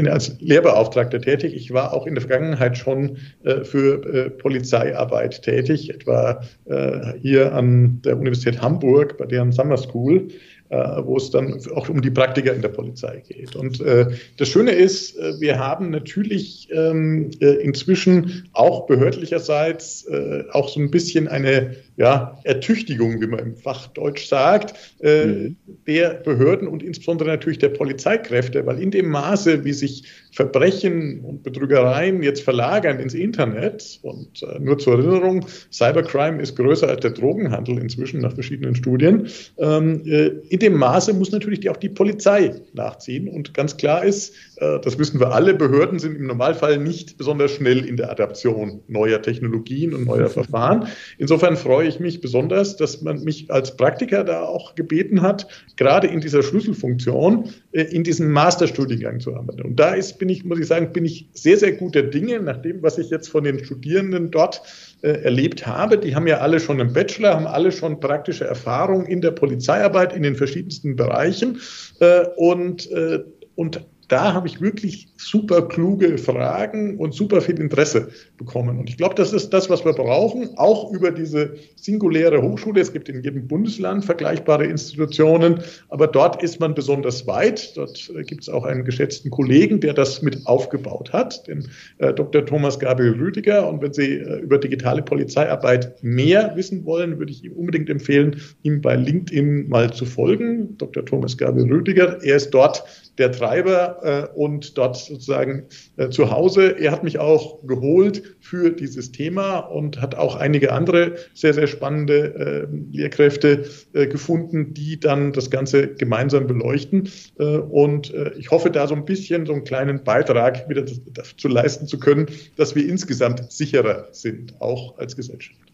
[0.09, 1.55] als Lehrbeauftragter tätig.
[1.55, 7.53] Ich war auch in der Vergangenheit schon äh, für äh, Polizeiarbeit tätig, etwa äh, hier
[7.53, 10.27] an der Universität Hamburg bei deren Summer School
[10.69, 13.55] äh, wo es dann auch um die Praktiker in der Polizei geht.
[13.55, 14.07] Und äh,
[14.37, 20.79] das Schöne ist, äh, wir haben natürlich ähm, äh, inzwischen auch behördlicherseits äh, auch so
[20.79, 25.57] ein bisschen eine ja, Ertüchtigung, wie man im Fachdeutsch sagt, äh, mhm.
[25.87, 31.41] der Behörden und insbesondere natürlich der Polizeikräfte, weil in dem Maße, wie sich Verbrechen und
[31.41, 37.11] Betrügereien jetzt verlagern ins Internet und äh, nur zur Erinnerung, Cybercrime ist größer als der
[37.11, 39.27] Drogenhandel inzwischen nach verschiedenen Studien.
[39.57, 44.05] Ähm, äh, in dem Maße muss natürlich die, auch die Polizei nachziehen und ganz klar
[44.05, 48.81] ist, das wissen wir alle, Behörden sind im Normalfall nicht besonders schnell in der Adaption
[48.87, 50.87] neuer Technologien und neuer Verfahren.
[51.17, 56.07] Insofern freue ich mich besonders, dass man mich als Praktiker da auch gebeten hat, gerade
[56.07, 59.61] in dieser Schlüsselfunktion äh, in diesem Masterstudiengang zu arbeiten.
[59.61, 62.57] Und da ist, bin ich, muss ich sagen, bin ich sehr, sehr guter Dinge, nach
[62.57, 64.61] dem, was ich jetzt von den Studierenden dort
[65.01, 65.97] äh, erlebt habe.
[65.97, 70.15] Die haben ja alle schon einen Bachelor, haben alle schon praktische Erfahrung in der Polizeiarbeit
[70.15, 71.59] in den verschiedensten Bereichen
[71.99, 73.19] äh, und, äh,
[73.55, 78.79] und da habe ich wirklich super kluge Fragen und super viel Interesse bekommen.
[78.79, 82.79] Und ich glaube, das ist das, was wir brauchen, auch über diese singuläre Hochschule.
[82.79, 87.75] Es gibt in jedem Bundesland vergleichbare Institutionen, aber dort ist man besonders weit.
[87.75, 91.67] Dort äh, gibt es auch einen geschätzten Kollegen, der das mit aufgebaut hat, den
[91.97, 92.45] äh, Dr.
[92.45, 93.67] Thomas Gabriel Rüdiger.
[93.67, 98.39] Und wenn Sie äh, über digitale Polizeiarbeit mehr wissen wollen, würde ich ihm unbedingt empfehlen,
[98.63, 100.77] ihm bei LinkedIn mal zu folgen.
[100.77, 101.03] Dr.
[101.03, 102.23] Thomas Gabriel Rüdiger.
[102.23, 102.83] Er ist dort
[103.17, 105.65] der Treiber äh, und dort sozusagen
[105.97, 106.79] äh, zu Hause.
[106.79, 111.67] Er hat mich auch geholt für dieses Thema und hat auch einige andere sehr, sehr
[111.67, 117.09] spannende äh, Lehrkräfte äh, gefunden, die dann das Ganze gemeinsam beleuchten.
[117.39, 121.47] Äh, und äh, ich hoffe, da so ein bisschen so einen kleinen Beitrag wieder zu
[121.47, 125.66] leisten zu können, dass wir insgesamt sicherer sind, auch als Gesellschaft.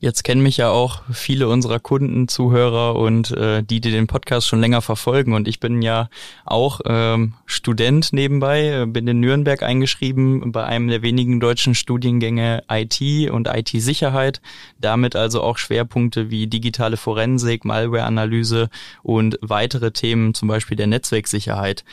[0.00, 4.46] Jetzt kennen mich ja auch viele unserer Kunden, Zuhörer und äh, die, die den Podcast
[4.46, 5.32] schon länger verfolgen.
[5.32, 6.08] Und ich bin ja
[6.44, 12.62] auch ähm, Student nebenbei, äh, bin in Nürnberg eingeschrieben bei einem der wenigen deutschen Studiengänge
[12.70, 14.40] IT und IT-Sicherheit.
[14.78, 18.70] Damit also auch Schwerpunkte wie digitale Forensik, Malware-Analyse
[19.02, 21.84] und weitere Themen, zum Beispiel der Netzwerksicherheit.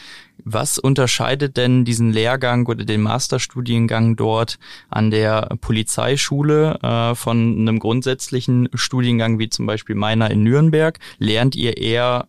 [0.43, 7.79] Was unterscheidet denn diesen Lehrgang oder den Masterstudiengang dort an der Polizeischule äh, von einem
[7.79, 10.99] grundsätzlichen Studiengang wie zum Beispiel meiner in Nürnberg?
[11.17, 12.27] Lernt ihr eher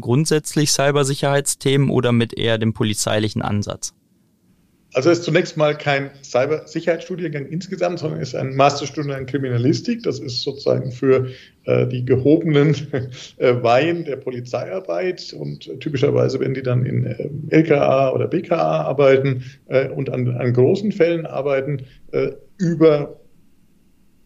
[0.00, 3.94] grundsätzlich Cybersicherheitsthemen oder mit eher dem polizeilichen Ansatz?
[4.94, 10.04] Also es ist zunächst mal kein Cybersicherheitsstudiengang insgesamt, sondern es ist ein Masterstudiengang Kriminalistik.
[10.04, 11.28] Das ist sozusagen für
[11.64, 12.76] äh, die gehobenen
[13.38, 18.82] äh, Weihen der Polizeiarbeit und äh, typischerweise, wenn die dann in äh, LKA oder BKA
[18.82, 23.20] arbeiten äh, und an, an großen Fällen arbeiten, äh, über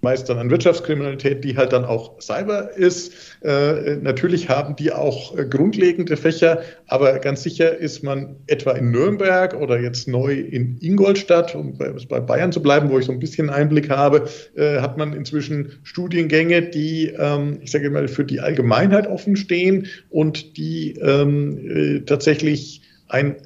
[0.01, 3.13] meist dann an Wirtschaftskriminalität, die halt dann auch Cyber ist.
[3.43, 8.91] Äh, natürlich haben die auch äh, grundlegende Fächer, aber ganz sicher ist man etwa in
[8.91, 13.19] Nürnberg oder jetzt neu in Ingolstadt, um bei, Bayern zu bleiben, wo ich so ein
[13.19, 18.41] bisschen Einblick habe, äh, hat man inzwischen Studiengänge, die, ähm, ich sage mal, für die
[18.41, 23.37] Allgemeinheit offen stehen und die ähm, äh, tatsächlich ein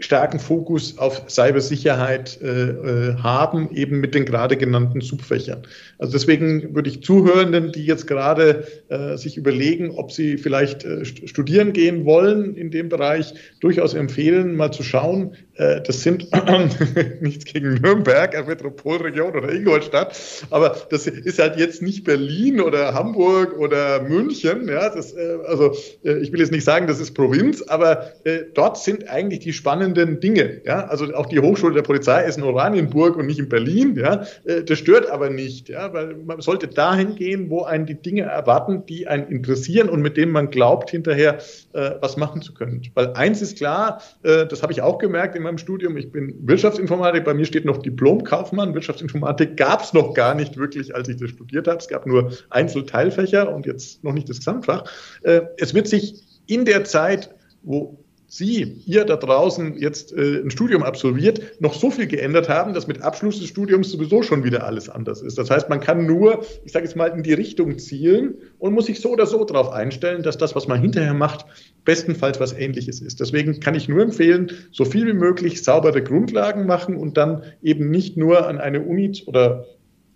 [0.00, 5.62] starken Fokus auf Cybersicherheit äh, äh, haben, eben mit den gerade genannten Subfächern.
[5.98, 11.04] Also deswegen würde ich Zuhörenden, die jetzt gerade äh, sich überlegen, ob sie vielleicht äh,
[11.04, 15.34] studieren gehen wollen in dem Bereich, durchaus empfehlen, mal zu schauen.
[15.54, 16.28] Äh, das sind
[17.20, 20.16] nichts gegen Nürnberg, eine Metropolregion oder Ingolstadt,
[20.50, 24.68] aber das ist halt jetzt nicht Berlin oder Hamburg oder München.
[24.68, 28.12] Ja, das, äh, also ich will jetzt nicht sagen, das ist Provinz, aber
[28.54, 30.60] dort sind eigentlich die spannenden spannenden Dinge.
[30.64, 30.86] Ja?
[30.86, 33.96] Also auch die Hochschule der Polizei ist in Oranienburg und nicht in Berlin.
[33.96, 34.24] Ja?
[34.44, 35.92] Äh, das stört aber nicht, ja?
[35.92, 40.16] weil man sollte dahin gehen, wo einen die Dinge erwarten, die einen interessieren und mit
[40.16, 41.38] denen man glaubt, hinterher
[41.72, 42.82] äh, was machen zu können.
[42.94, 46.34] Weil eins ist klar, äh, das habe ich auch gemerkt in meinem Studium, ich bin
[46.46, 48.74] Wirtschaftsinformatik, bei mir steht noch Diplomkaufmann.
[48.74, 51.78] Wirtschaftsinformatik gab es noch gar nicht wirklich, als ich das studiert habe.
[51.78, 54.84] Es gab nur Einzelteilfächer und jetzt noch nicht das Gesamtfach.
[55.22, 57.98] Äh, es wird sich in der Zeit, wo
[58.30, 62.86] Sie, ihr da draußen jetzt äh, ein Studium absolviert, noch so viel geändert haben, dass
[62.86, 65.38] mit Abschluss des Studiums sowieso schon wieder alles anders ist.
[65.38, 68.84] Das heißt, man kann nur, ich sage jetzt mal, in die Richtung zielen und muss
[68.84, 71.46] sich so oder so darauf einstellen, dass das, was man hinterher macht,
[71.86, 73.18] bestenfalls was Ähnliches ist.
[73.18, 77.90] Deswegen kann ich nur empfehlen, so viel wie möglich saubere Grundlagen machen und dann eben
[77.90, 79.64] nicht nur an eine Uni oder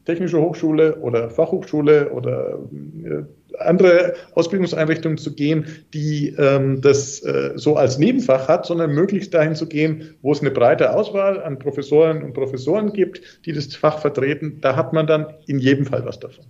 [0.05, 2.59] technische Hochschule oder Fachhochschule oder
[3.05, 3.23] äh,
[3.59, 9.55] andere Ausbildungseinrichtungen zu gehen, die ähm, das äh, so als Nebenfach hat, sondern möglichst dahin
[9.55, 13.99] zu gehen, wo es eine breite Auswahl an Professoren und Professoren gibt, die das Fach
[13.99, 14.59] vertreten.
[14.61, 16.45] Da hat man dann in jedem Fall was davon.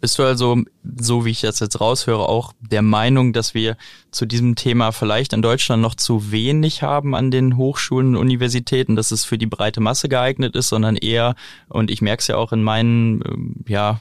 [0.00, 0.62] Bist du also,
[1.00, 3.76] so wie ich das jetzt raushöre, auch der Meinung, dass wir
[4.12, 8.94] zu diesem Thema vielleicht in Deutschland noch zu wenig haben an den Hochschulen und Universitäten,
[8.94, 11.34] dass es für die breite Masse geeignet ist, sondern eher,
[11.68, 14.00] und ich merke es ja auch in meinen ähm, ja,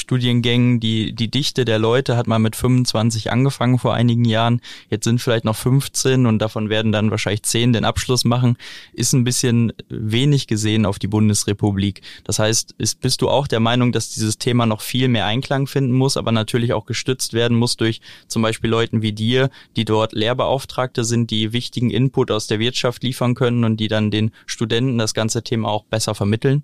[0.00, 4.60] Studiengängen, die, die Dichte der Leute hat mal mit 25 angefangen vor einigen Jahren.
[4.88, 8.56] Jetzt sind vielleicht noch 15 und davon werden dann wahrscheinlich 10 den Abschluss machen.
[8.92, 12.02] Ist ein bisschen wenig gesehen auf die Bundesrepublik.
[12.24, 15.66] Das heißt, ist, bist du auch der Meinung, dass dieses Thema noch viel mehr Einklang
[15.66, 19.84] finden muss, aber natürlich auch gestützt werden muss durch zum Beispiel Leuten wie dir, die
[19.84, 24.32] dort Lehrbeauftragte sind, die wichtigen Input aus der Wirtschaft liefern können und die dann den
[24.46, 26.62] Studenten das ganze Thema auch besser vermitteln?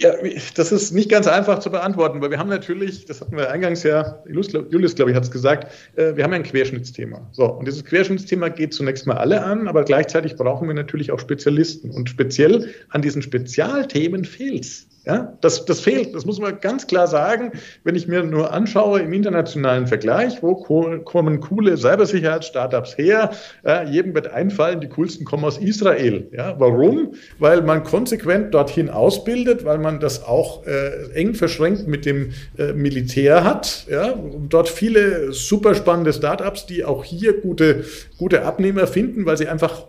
[0.00, 0.14] Ja,
[0.54, 3.82] das ist nicht ganz einfach zu beantworten, weil wir haben natürlich, das hatten wir eingangs
[3.82, 7.28] ja, Julius, glaube ich, hat es gesagt, äh, wir haben ja ein Querschnittsthema.
[7.32, 11.18] So, und dieses Querschnittsthema geht zunächst mal alle an, aber gleichzeitig brauchen wir natürlich auch
[11.18, 11.90] Spezialisten.
[11.90, 14.86] Und speziell an diesen Spezialthemen fehlt es.
[15.08, 17.52] Ja, das, das fehlt, das muss man ganz klar sagen.
[17.82, 23.30] Wenn ich mir nur anschaue im internationalen Vergleich, wo kommen coole Cybersicherheitsstartups her?
[23.64, 26.28] Ja, jedem wird einfallen, die coolsten kommen aus Israel.
[26.32, 27.14] Ja, warum?
[27.38, 32.74] Weil man konsequent dorthin ausbildet, weil man das auch äh, eng verschränkt mit dem äh,
[32.74, 33.86] Militär hat.
[33.88, 37.84] Ja, und dort viele super spannende Startups, die auch hier gute,
[38.18, 39.86] gute Abnehmer finden, weil sie einfach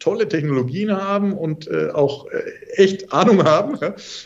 [0.00, 2.42] tolle Technologien haben und äh, auch äh,
[2.74, 3.78] echt Ahnung haben,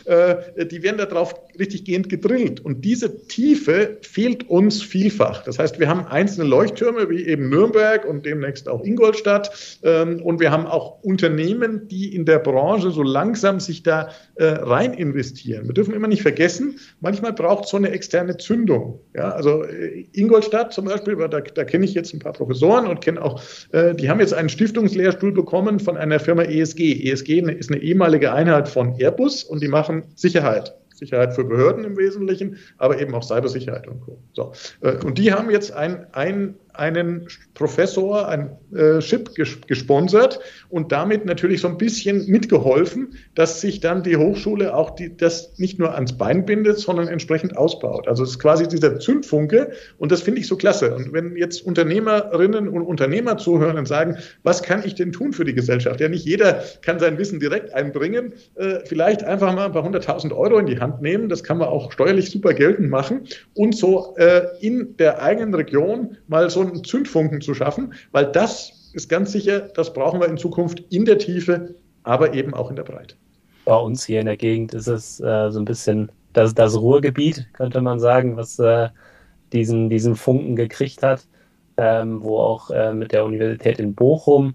[0.05, 2.59] äh, die werden darauf richtig gehend gedrillt.
[2.59, 5.43] Und diese Tiefe fehlt uns vielfach.
[5.43, 9.79] Das heißt, wir haben einzelne Leuchttürme wie eben Nürnberg und demnächst auch Ingolstadt.
[9.83, 14.45] Ähm, und wir haben auch Unternehmen, die in der Branche so langsam sich da äh,
[14.45, 15.67] rein investieren.
[15.67, 18.99] Wir dürfen immer nicht vergessen, manchmal braucht so eine externe Zündung.
[19.13, 23.01] Ja, also äh, Ingolstadt zum Beispiel, da, da kenne ich jetzt ein paar Professoren und
[23.01, 23.41] kenne auch,
[23.71, 27.09] äh, die haben jetzt einen Stiftungslehrstuhl bekommen von einer Firma ESG.
[27.09, 30.75] ESG ist eine ehemalige Einheit von Airbus und die machen Sicherheit.
[30.97, 34.19] Sicherheit für Behörden im Wesentlichen, aber eben auch Cybersicherheit und Co.
[34.33, 34.51] So.
[34.81, 40.91] Äh, und die haben jetzt ein, ein einen Professor, ein äh, Chip ges gesponsert und
[40.91, 45.79] damit natürlich so ein bisschen mitgeholfen, dass sich dann die Hochschule auch die, das nicht
[45.79, 48.07] nur ans Bein bindet, sondern entsprechend ausbaut.
[48.07, 50.93] Also es ist quasi dieser Zündfunke und das finde ich so klasse.
[50.95, 55.45] Und wenn jetzt Unternehmerinnen und Unternehmer zuhören und sagen, was kann ich denn tun für
[55.45, 56.01] die Gesellschaft?
[56.01, 58.33] Ja, nicht jeder kann sein Wissen direkt einbringen.
[58.55, 61.29] Äh, vielleicht einfach mal ein paar hunderttausend Euro in die Hand nehmen.
[61.29, 66.17] Das kann man auch steuerlich super geltend machen und so äh, in der eigenen Region
[66.27, 70.37] mal so einen Zündfunken zu schaffen, weil das ist ganz sicher, das brauchen wir in
[70.37, 73.15] Zukunft in der Tiefe, aber eben auch in der Breite.
[73.65, 77.47] Bei uns hier in der Gegend ist es äh, so ein bisschen das, das Ruhrgebiet,
[77.53, 78.89] könnte man sagen, was äh,
[79.53, 81.25] diesen, diesen Funken gekriegt hat,
[81.77, 84.53] ähm, wo auch äh, mit der Universität in Bochum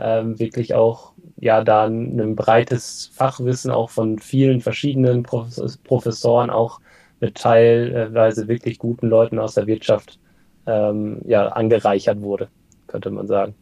[0.00, 6.80] ähm, wirklich auch ja da ein, ein, breites Fachwissen auch von vielen verschiedenen Professoren auch
[7.20, 10.18] mit teilweise wirklich guten Leuten aus der Wirtschaft
[10.66, 12.48] ähm, ja, angereichert wurde,
[12.86, 13.54] könnte man sagen.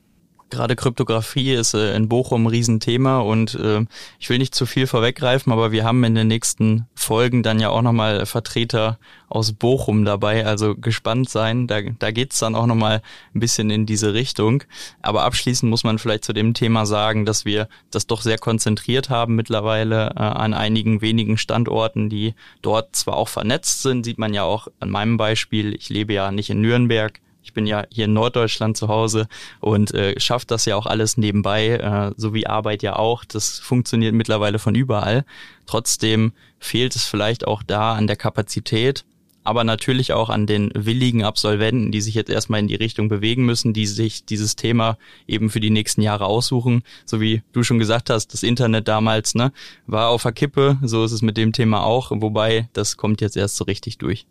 [0.51, 3.85] Gerade Kryptographie ist äh, in Bochum ein Riesenthema und äh,
[4.19, 7.71] ich will nicht zu viel vorweggreifen, aber wir haben in den nächsten Folgen dann ja
[7.71, 11.69] auch nochmal Vertreter aus Bochum dabei, also gespannt sein.
[11.69, 13.01] Da, da geht's dann auch nochmal
[13.35, 14.65] ein bisschen in diese Richtung.
[15.03, 19.09] Aber abschließend muss man vielleicht zu dem Thema sagen, dass wir das doch sehr konzentriert
[19.09, 24.35] haben mittlerweile äh, an einigen wenigen Standorten, die dort zwar auch vernetzt sind, sieht man
[24.35, 25.75] ja auch an meinem Beispiel.
[25.75, 29.27] Ich lebe ja nicht in Nürnberg, ich bin ja hier in Norddeutschland zu Hause
[29.61, 33.25] und äh, schaffe das ja auch alles nebenbei, äh, so wie Arbeit ja auch.
[33.25, 35.25] Das funktioniert mittlerweile von überall.
[35.67, 39.05] Trotzdem fehlt es vielleicht auch da an der Kapazität,
[39.43, 43.47] aber natürlich auch an den willigen Absolventen, die sich jetzt erstmal in die Richtung bewegen
[43.47, 46.83] müssen, die sich dieses Thema eben für die nächsten Jahre aussuchen.
[47.07, 49.53] So wie du schon gesagt hast, das Internet damals ne,
[49.87, 53.37] war auf der Kippe, so ist es mit dem Thema auch, wobei das kommt jetzt
[53.37, 54.27] erst so richtig durch.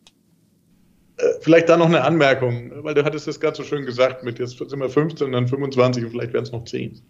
[1.19, 4.39] Äh, vielleicht da noch eine Anmerkung, weil du hattest das gerade so schön gesagt, mit
[4.39, 7.01] jetzt sind wir 15 und dann 25 und vielleicht werden es noch 10.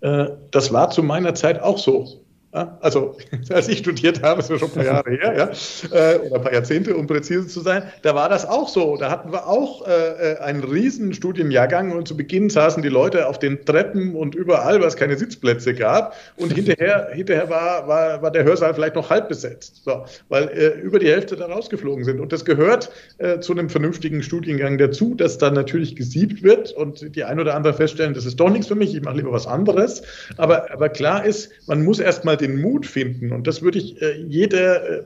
[0.00, 2.24] Äh, das war zu meiner Zeit auch so.
[2.50, 3.16] Also,
[3.50, 6.42] als ich studiert habe, ist ja schon ein paar Jahre her, ja, äh, oder ein
[6.42, 8.96] paar Jahrzehnte, um präzise zu sein, da war das auch so.
[8.96, 13.28] Da hatten wir auch äh, äh, einen riesen Studienjahrgang und zu Beginn saßen die Leute
[13.28, 16.16] auf den Treppen und überall, weil es keine Sitzplätze gab.
[16.36, 20.80] Und hinterher, hinterher war, war, war der Hörsaal vielleicht noch halb besetzt, so, weil äh,
[20.80, 22.18] über die Hälfte da rausgeflogen sind.
[22.18, 27.14] Und das gehört äh, zu einem vernünftigen Studiengang dazu, dass dann natürlich gesiebt wird und
[27.14, 29.46] die ein oder andere feststellen, das ist doch nichts für mich, ich mache lieber was
[29.46, 30.02] anderes.
[30.38, 33.32] Aber, aber klar ist, man muss erstmal den Mut finden.
[33.32, 35.02] Und das würde ich äh, jeder äh,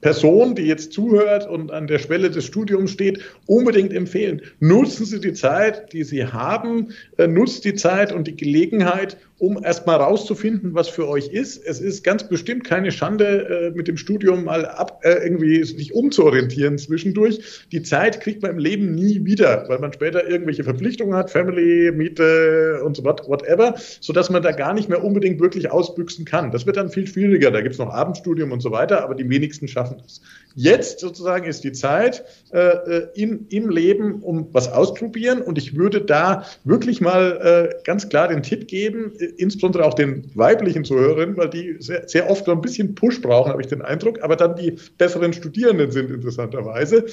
[0.00, 4.40] Person, die jetzt zuhört und an der Schwelle des Studiums steht, unbedingt empfehlen.
[4.60, 9.62] Nutzen Sie die Zeit, die Sie haben, äh, nutzt die Zeit und die Gelegenheit, um
[9.62, 11.64] erstmal rauszufinden, was für euch ist.
[11.64, 15.94] Es ist ganz bestimmt keine Schande, äh, mit dem Studium mal ab, äh, irgendwie sich
[15.94, 17.40] umzuorientieren zwischendurch.
[17.70, 21.92] Die Zeit kriegt man im Leben nie wieder, weil man später irgendwelche Verpflichtungen hat, Family,
[21.92, 26.50] Miete und so what, whatever, sodass man da gar nicht mehr unbedingt wirklich ausbüchsen kann.
[26.50, 27.52] Das wird dann viel schwieriger.
[27.52, 30.20] Da gibt es noch Abendstudium und so weiter, aber die wenigsten schaffen das.
[30.60, 35.40] Jetzt sozusagen ist die Zeit äh, äh im, im Leben, um was auszuprobieren.
[35.40, 40.28] Und ich würde da wirklich mal äh, ganz klar den Tipp geben, insbesondere auch den
[40.34, 43.82] weiblichen Zuhörerinnen, weil die sehr, sehr oft so ein bisschen Push brauchen, habe ich den
[43.82, 47.06] Eindruck, aber dann die besseren Studierenden sind interessanterweise.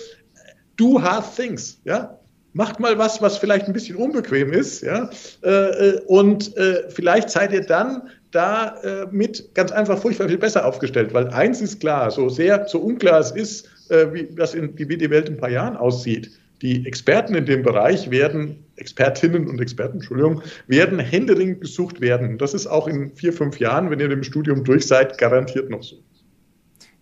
[0.75, 2.19] Do hard things, ja.
[2.55, 5.09] Macht mal was, was vielleicht ein bisschen unbequem ist, ja.
[5.43, 8.75] Äh, äh, und äh, vielleicht seid ihr dann da
[9.11, 13.21] mit ganz einfach furchtbar viel besser aufgestellt, weil eins ist klar, so sehr, so unklar
[13.21, 13.69] es ist,
[14.11, 16.31] wie, das in, wie die Welt in ein paar Jahren aussieht
[16.61, 22.37] die Experten in dem Bereich werden, Expertinnen und Experten, Entschuldigung, werden händeringend gesucht werden.
[22.37, 25.83] Das ist auch in vier, fünf Jahren, wenn ihr dem Studium durch seid, garantiert noch
[25.83, 25.97] so.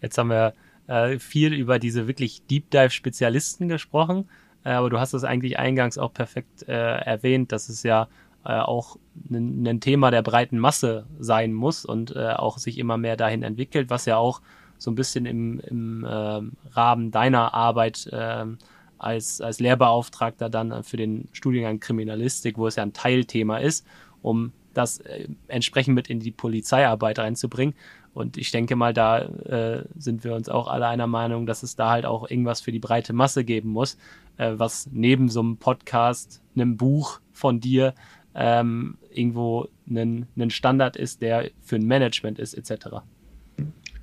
[0.01, 0.53] Jetzt haben wir
[0.87, 5.97] äh, viel über diese wirklich Deep Dive-Spezialisten gesprochen, äh, aber du hast es eigentlich eingangs
[5.97, 8.07] auch perfekt äh, erwähnt, dass es ja
[8.45, 8.97] äh, auch
[9.31, 13.89] ein Thema der breiten Masse sein muss und äh, auch sich immer mehr dahin entwickelt,
[13.89, 14.41] was ja auch
[14.77, 18.57] so ein bisschen im, im ähm, Rahmen deiner Arbeit ähm,
[18.97, 23.85] als, als Lehrbeauftragter dann für den Studiengang Kriminalistik, wo es ja ein Teilthema ist,
[24.21, 27.75] um das äh, entsprechend mit in die Polizeiarbeit reinzubringen.
[28.13, 31.75] Und ich denke mal, da äh, sind wir uns auch alle einer Meinung, dass es
[31.75, 33.97] da halt auch irgendwas für die breite Masse geben muss,
[34.37, 37.93] äh, was neben so einem Podcast, einem Buch von dir
[38.35, 42.97] ähm, irgendwo ein Standard ist, der für ein Management ist, etc.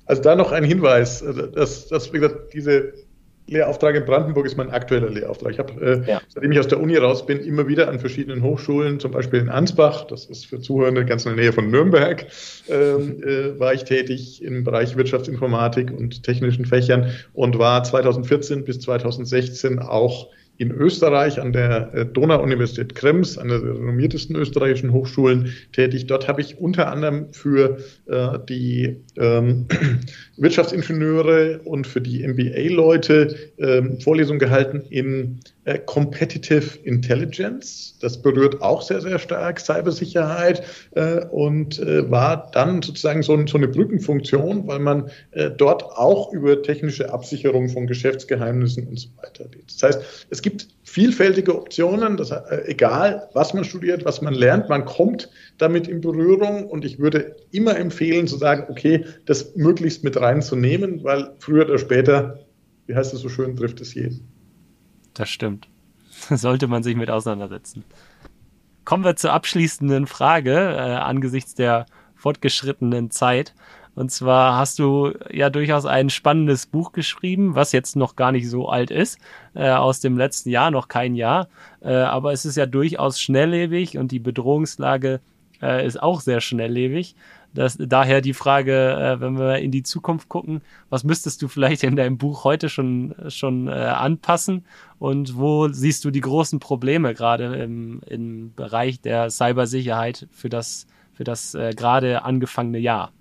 [0.05, 2.93] Also da noch ein Hinweis, äh, dass, dass wie gesagt, diese
[3.51, 5.51] Lehrauftrag in Brandenburg ist mein aktueller Lehrauftrag.
[5.51, 6.21] Ich habe, äh, ja.
[6.29, 9.49] seitdem ich aus der Uni raus bin, immer wieder an verschiedenen Hochschulen, zum Beispiel in
[9.49, 12.25] Ansbach, das ist für Zuhörende ganz in der Nähe von Nürnberg,
[12.69, 18.79] ähm, äh, war ich tätig im Bereich Wirtschaftsinformatik und technischen Fächern und war 2014 bis
[18.79, 20.29] 2016 auch
[20.61, 26.05] in Österreich an der äh, Donau-Universität Krems, einer der renommiertesten österreichischen Hochschulen, tätig.
[26.05, 29.65] Dort habe ich unter anderem für äh, die ähm,
[30.41, 37.95] Wirtschaftsingenieure und für die MBA-Leute ähm, Vorlesungen gehalten in äh, Competitive Intelligence.
[38.01, 40.63] Das berührt auch sehr, sehr stark Cybersicherheit
[40.95, 46.33] äh, und äh, war dann sozusagen so, so, eine Brückenfunktion, weil man äh, dort auch
[46.33, 49.71] über technische Absicherung von Geschäftsgeheimnissen und so weiter redet.
[49.71, 54.67] Das heißt, es gibt vielfältige Optionen, das, äh, egal was man studiert, was man lernt,
[54.67, 55.29] man kommt
[55.59, 61.03] damit in Berührung und ich würde immer empfehlen zu sagen, okay, das möglichst mit reinzunehmen,
[61.03, 62.39] weil früher oder später,
[62.87, 64.27] wie heißt es so schön, trifft es jeden.
[65.13, 65.67] Das stimmt.
[66.29, 67.83] Sollte man sich mit auseinandersetzen.
[68.85, 73.53] Kommen wir zur abschließenden Frage äh, angesichts der fortgeschrittenen Zeit.
[73.93, 78.49] Und zwar hast du ja durchaus ein spannendes Buch geschrieben, was jetzt noch gar nicht
[78.49, 79.19] so alt ist,
[79.53, 81.49] äh, aus dem letzten Jahr, noch kein Jahr.
[81.81, 85.19] Äh, aber es ist ja durchaus schnelllebig und die Bedrohungslage
[85.61, 87.15] äh, ist auch sehr schnelllebig.
[87.53, 91.83] Das, daher die Frage, äh, wenn wir in die Zukunft gucken, was müsstest du vielleicht
[91.83, 94.65] in deinem Buch heute schon, schon äh, anpassen
[94.99, 100.87] und wo siehst du die großen Probleme gerade im, im Bereich der Cybersicherheit für das,
[101.13, 103.11] für das äh, gerade angefangene Jahr?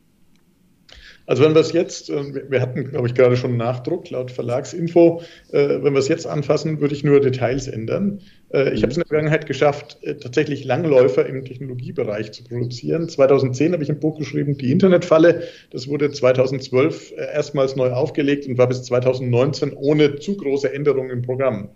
[1.27, 5.23] Also wenn wir es jetzt, äh, wir hatten, glaube ich, gerade schon Nachdruck laut Verlagsinfo,
[5.53, 8.21] äh, wenn wir es jetzt anfassen, würde ich nur Details ändern.
[8.53, 13.09] Äh, ich habe es in der Vergangenheit geschafft, tatsächlich Langläufer im Technologiebereich zu produzieren.
[13.09, 15.43] 2010 habe ich ein Buch geschrieben, Die Internetfalle.
[15.71, 21.23] Das wurde 2012 erstmals neu aufgelegt und war bis 2019 ohne zu große Änderungen im
[21.23, 21.71] Programm.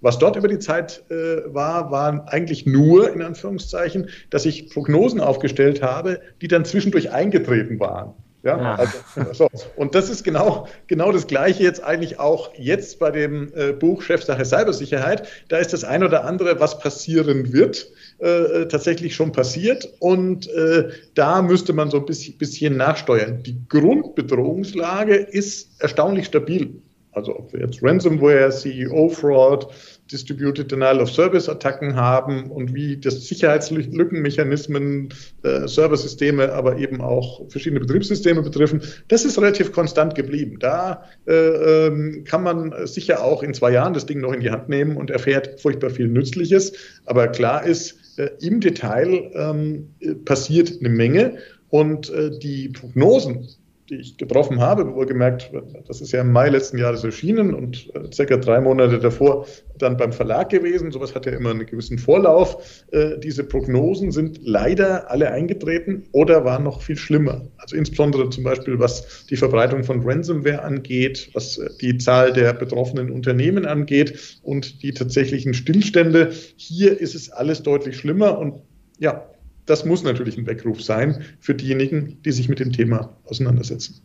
[0.00, 1.14] Was dort über die Zeit äh,
[1.52, 7.78] war, waren eigentlich nur, in Anführungszeichen, dass ich Prognosen aufgestellt habe, die dann zwischendurch eingetreten
[7.80, 8.14] waren.
[8.42, 8.74] Ja, ja.
[8.74, 8.98] Also,
[9.32, 9.48] so.
[9.76, 14.02] Und das ist genau, genau das Gleiche jetzt eigentlich auch jetzt bei dem äh, Buch
[14.02, 15.28] Chefsache Cybersicherheit.
[15.48, 19.92] Da ist das ein oder andere, was passieren wird, äh, tatsächlich schon passiert.
[19.98, 23.42] Und äh, da müsste man so ein bisschen, bisschen nachsteuern.
[23.42, 26.82] Die Grundbedrohungslage ist erstaunlich stabil.
[27.12, 29.68] Also ob wir jetzt Ransomware, CEO-Fraud,
[30.10, 35.10] Distributed Denial of Service Attacken haben und wie das Sicherheitslückenmechanismen,
[35.42, 40.58] äh, Serversysteme, aber eben auch verschiedene Betriebssysteme betreffen, das ist relativ konstant geblieben.
[40.58, 44.50] Da äh, ähm, kann man sicher auch in zwei Jahren das Ding noch in die
[44.50, 46.72] Hand nehmen und erfährt furchtbar viel Nützliches.
[47.06, 49.90] Aber klar ist, äh, im Detail ähm,
[50.24, 51.38] passiert eine Menge
[51.70, 53.48] und äh, die Prognosen
[53.90, 55.50] die ich getroffen habe, wohlgemerkt,
[55.86, 59.46] das ist ja im Mai letzten Jahres erschienen und äh, circa drei Monate davor
[59.78, 60.92] dann beim Verlag gewesen.
[60.92, 62.84] Sowas hat ja immer einen gewissen Vorlauf.
[62.92, 67.42] Äh, diese Prognosen sind leider alle eingetreten oder waren noch viel schlimmer.
[67.58, 72.52] Also insbesondere zum Beispiel, was die Verbreitung von Ransomware angeht, was äh, die Zahl der
[72.52, 76.32] betroffenen Unternehmen angeht und die tatsächlichen Stillstände.
[76.56, 78.62] Hier ist es alles deutlich schlimmer und
[78.98, 79.26] ja,
[79.70, 84.02] das muss natürlich ein Weckruf sein für diejenigen, die sich mit dem Thema auseinandersetzen.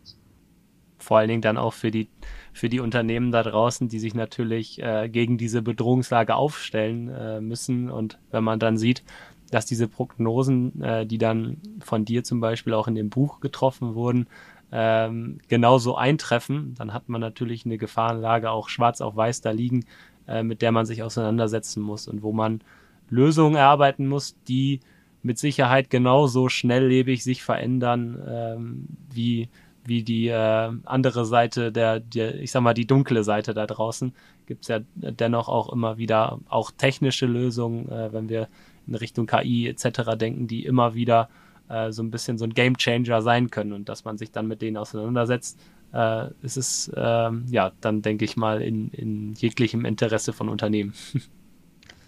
[0.98, 2.08] Vor allen Dingen dann auch für die,
[2.52, 7.90] für die Unternehmen da draußen, die sich natürlich äh, gegen diese Bedrohungslage aufstellen äh, müssen.
[7.90, 9.02] Und wenn man dann sieht,
[9.50, 13.94] dass diese Prognosen, äh, die dann von dir zum Beispiel auch in dem Buch getroffen
[13.94, 14.28] wurden,
[14.70, 19.84] ähm, genauso eintreffen, dann hat man natürlich eine Gefahrenlage auch schwarz auf weiß da liegen,
[20.28, 22.60] äh, mit der man sich auseinandersetzen muss und wo man
[23.08, 24.80] Lösungen erarbeiten muss, die
[25.26, 29.48] mit Sicherheit genauso schnelllebig sich verändern ähm, wie,
[29.84, 34.14] wie die äh, andere Seite der, der, ich sag mal, die dunkle Seite da draußen.
[34.46, 38.48] Gibt es ja dennoch auch immer wieder auch technische Lösungen, äh, wenn wir
[38.86, 40.16] in Richtung KI etc.
[40.16, 41.28] denken, die immer wieder
[41.68, 44.46] äh, so ein bisschen so ein Game Changer sein können und dass man sich dann
[44.46, 45.58] mit denen auseinandersetzt,
[45.92, 50.94] äh, ist es ähm, ja dann denke ich mal in, in jeglichem Interesse von Unternehmen.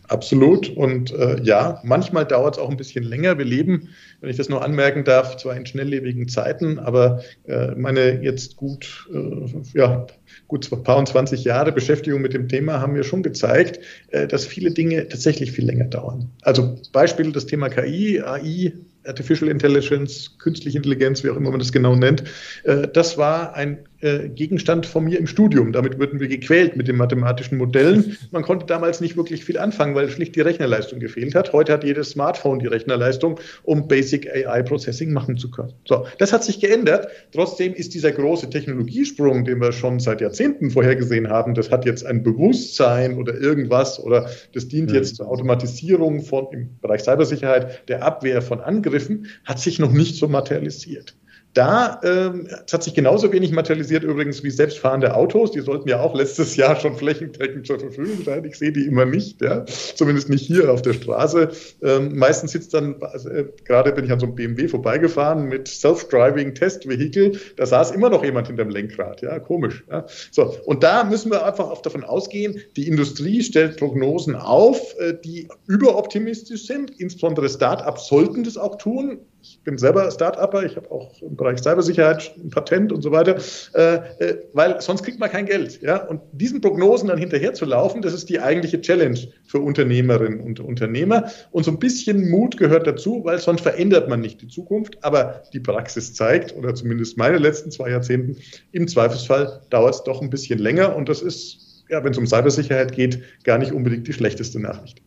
[0.08, 0.70] Absolut.
[0.70, 3.36] Und äh, ja, manchmal dauert es auch ein bisschen länger.
[3.36, 3.90] Wir leben,
[4.20, 9.08] wenn ich das nur anmerken darf, zwar in schnelllebigen Zeiten, aber äh, meine jetzt gut,
[9.12, 10.06] äh, ja,
[10.46, 14.46] gut paar und 20 Jahre Beschäftigung mit dem Thema haben mir schon gezeigt, äh, dass
[14.46, 16.30] viele Dinge tatsächlich viel länger dauern.
[16.42, 18.72] Also Beispiel das Thema KI, AI,
[19.08, 22.24] Artificial Intelligence, künstliche Intelligenz, wie auch immer man das genau nennt,
[22.64, 25.72] äh, das war ein äh, Gegenstand von mir im Studium.
[25.72, 28.16] Damit wurden wir gequält mit den mathematischen Modellen.
[28.30, 31.52] Man konnte damals nicht wirklich viel anfangen, weil schlicht die Rechnerleistung gefehlt hat.
[31.52, 35.72] Heute hat jedes Smartphone die Rechnerleistung, um Basic AI Processing machen zu können.
[35.86, 37.08] So, das hat sich geändert.
[37.32, 42.04] Trotzdem ist dieser große Technologiesprung, den wir schon seit Jahrzehnten vorhergesehen haben, das hat jetzt
[42.04, 48.02] ein Bewusstsein oder irgendwas oder das dient jetzt zur Automatisierung von im Bereich Cybersicherheit der
[48.02, 51.16] Abwehr von Angriffen, hat sich noch nicht so materialisiert.
[51.58, 55.50] Da ähm, hat sich genauso wenig materialisiert übrigens wie selbstfahrende Autos.
[55.50, 58.44] Die sollten ja auch letztes Jahr schon flächendeckend zur Verfügung sein.
[58.44, 59.64] Ich sehe die immer nicht, ja?
[59.96, 61.50] zumindest nicht hier auf der Straße.
[61.82, 66.54] Ähm, meistens sitzt dann, äh, gerade bin ich an so einem BMW vorbeigefahren mit Self-Driving
[66.54, 69.22] Test-Vehicle, da saß immer noch jemand hinterm Lenkrad.
[69.22, 69.82] Ja, komisch.
[69.90, 70.06] Ja?
[70.30, 75.14] So, und da müssen wir einfach auch davon ausgehen, die Industrie stellt Prognosen auf, äh,
[75.24, 76.92] die überoptimistisch sind.
[77.00, 79.18] Insbesondere Start-ups sollten das auch tun
[79.50, 83.36] ich bin selber Start-Upper, ich habe auch im Bereich Cybersicherheit ein Patent und so weiter,
[83.74, 85.80] äh, äh, weil sonst kriegt man kein Geld.
[85.82, 85.96] Ja?
[86.04, 90.60] Und diesen Prognosen dann hinterher zu laufen, das ist die eigentliche Challenge für Unternehmerinnen und
[90.60, 91.30] Unternehmer.
[91.50, 95.02] Und so ein bisschen Mut gehört dazu, weil sonst verändert man nicht die Zukunft.
[95.02, 98.36] Aber die Praxis zeigt, oder zumindest meine letzten zwei Jahrzehnten,
[98.72, 100.94] im Zweifelsfall dauert es doch ein bisschen länger.
[100.94, 105.02] Und das ist, ja, wenn es um Cybersicherheit geht, gar nicht unbedingt die schlechteste Nachricht.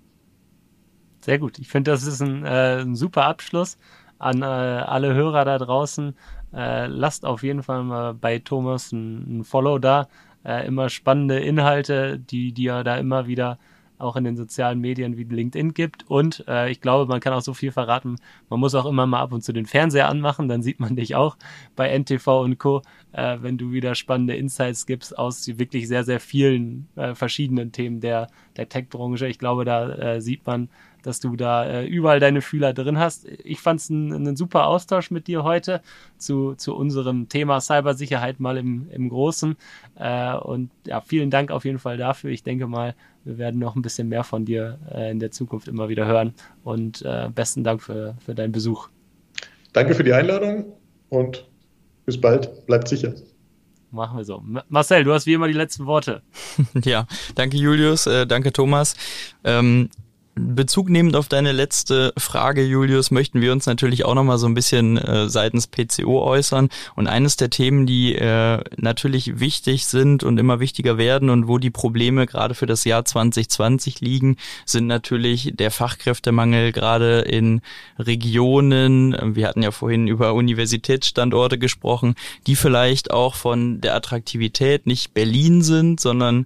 [1.24, 1.60] Sehr gut.
[1.60, 3.78] Ich finde, das ist ein, äh, ein super Abschluss
[4.22, 6.16] an äh, alle Hörer da draußen.
[6.54, 10.08] Äh, lasst auf jeden Fall mal bei Thomas ein, ein Follow da.
[10.44, 13.58] Äh, immer spannende Inhalte, die, die er da immer wieder
[14.02, 16.10] auch in den sozialen Medien wie LinkedIn gibt.
[16.10, 18.18] Und äh, ich glaube, man kann auch so viel verraten.
[18.50, 21.16] Man muss auch immer mal ab und zu den Fernseher anmachen, dann sieht man dich
[21.16, 21.38] auch
[21.76, 22.82] bei NTV und Co.,
[23.14, 28.00] äh, wenn du wieder spannende Insights gibst aus wirklich sehr, sehr vielen äh, verschiedenen Themen
[28.00, 29.28] der, der Tech-Branche.
[29.28, 30.70] Ich glaube, da äh, sieht man
[31.04, 33.28] dass du da äh, überall deine Fühler drin hast.
[33.44, 35.82] Ich fand es ein, super Austausch mit dir heute
[36.18, 39.56] zu, zu unserem Thema Cybersicherheit mal im, im Großen.
[39.96, 42.32] Äh, und ja, vielen Dank auf jeden Fall dafür.
[42.32, 45.68] Ich denke mal, wir werden noch ein bisschen mehr von dir äh, in der Zukunft
[45.68, 46.34] immer wieder hören.
[46.64, 47.04] Und
[47.36, 48.90] besten Dank für, für deinen Besuch.
[49.74, 50.66] Danke für die Einladung
[51.10, 51.48] und
[52.12, 52.66] bis bald.
[52.66, 53.14] Bleibt sicher.
[53.90, 54.44] Machen wir so.
[54.70, 56.22] Marcel, du hast wie immer die letzten Worte.
[56.84, 58.96] ja, danke Julius, äh, danke Thomas.
[59.44, 59.90] Ähm,
[60.36, 64.54] Bezug nehmend auf deine letzte Frage, Julius, möchten wir uns natürlich auch nochmal so ein
[64.54, 66.70] bisschen äh, seitens PCO äußern.
[66.96, 71.58] Und eines der Themen, die äh, natürlich wichtig sind und immer wichtiger werden und wo
[71.58, 77.62] die Probleme gerade für das Jahr 2020 liegen, sind natürlich der Fachkräftemangel gerade in
[78.00, 79.36] Regionen.
[79.36, 82.16] Wir hatten ja vorhin über Universitätsstandorte gesprochen,
[82.48, 86.46] die vielleicht auch von der Attraktivität nicht Berlin sind, sondern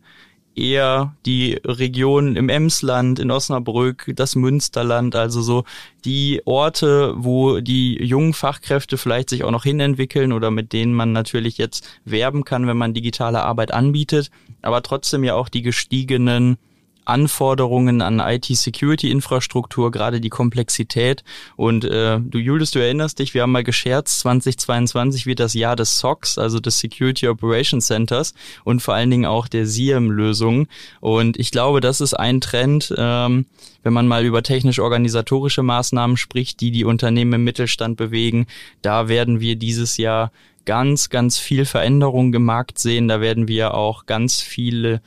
[0.55, 5.63] eher die Regionen im Emsland, in Osnabrück, das Münsterland, also so
[6.05, 11.11] die Orte, wo die jungen Fachkräfte vielleicht sich auch noch hinentwickeln oder mit denen man
[11.11, 14.31] natürlich jetzt werben kann, wenn man digitale Arbeit anbietet,
[14.61, 16.57] aber trotzdem ja auch die gestiegenen
[17.05, 21.23] Anforderungen an IT-Security-Infrastruktur, gerade die Komplexität.
[21.55, 25.75] Und äh, du, Julius, du erinnerst dich, wir haben mal gescherzt, 2022 wird das Jahr
[25.75, 28.33] des SOCs, also des Security Operation Centers
[28.63, 30.67] und vor allen Dingen auch der SIEM-Lösung.
[30.99, 33.45] Und ich glaube, das ist ein Trend, ähm,
[33.83, 38.47] wenn man mal über technisch-organisatorische Maßnahmen spricht, die die Unternehmen im Mittelstand bewegen.
[38.81, 40.31] Da werden wir dieses Jahr
[40.65, 43.07] ganz, ganz viel Veränderung im Markt sehen.
[43.07, 45.01] Da werden wir auch ganz viele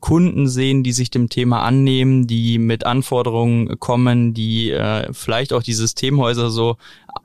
[0.00, 5.62] Kunden sehen, die sich dem Thema annehmen, die mit Anforderungen kommen, die äh, vielleicht auch
[5.62, 6.76] die Systemhäuser so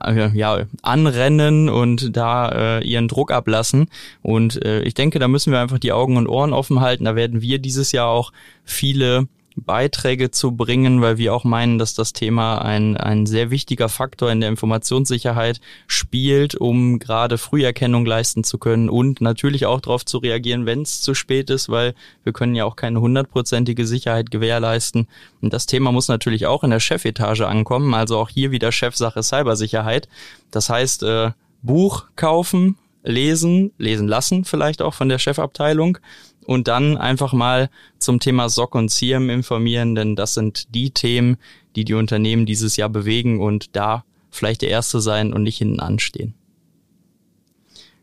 [0.04, 3.88] äh, ja, anrennen und da äh, ihren Druck ablassen.
[4.22, 7.04] Und äh, ich denke, da müssen wir einfach die Augen und Ohren offen halten.
[7.04, 8.32] Da werden wir dieses Jahr auch
[8.64, 13.88] viele Beiträge zu bringen, weil wir auch meinen, dass das Thema ein, ein sehr wichtiger
[13.88, 20.04] Faktor in der Informationssicherheit spielt, um gerade Früherkennung leisten zu können und natürlich auch darauf
[20.04, 24.30] zu reagieren, wenn es zu spät ist, weil wir können ja auch keine hundertprozentige Sicherheit
[24.30, 25.08] gewährleisten.
[25.40, 29.22] Und das Thema muss natürlich auch in der Chefetage ankommen, also auch hier wieder Chefsache
[29.22, 30.08] Cybersicherheit.
[30.50, 31.30] Das heißt, äh,
[31.62, 35.98] Buch kaufen, lesen, lesen lassen vielleicht auch von der Chefabteilung
[36.46, 37.68] und dann einfach mal
[37.98, 41.36] zum Thema SOC und CIEM informieren, denn das sind die Themen,
[41.74, 45.80] die die Unternehmen dieses Jahr bewegen und da vielleicht der Erste sein und nicht hinten
[45.80, 46.34] anstehen.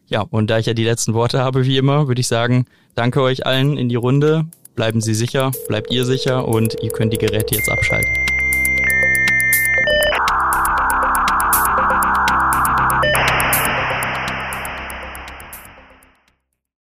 [0.07, 2.65] Ja, und da ich ja die letzten Worte habe, wie immer, würde ich sagen,
[2.95, 4.45] danke euch allen in die Runde.
[4.75, 8.32] Bleiben Sie sicher, bleibt ihr sicher und ihr könnt die Geräte jetzt abschalten.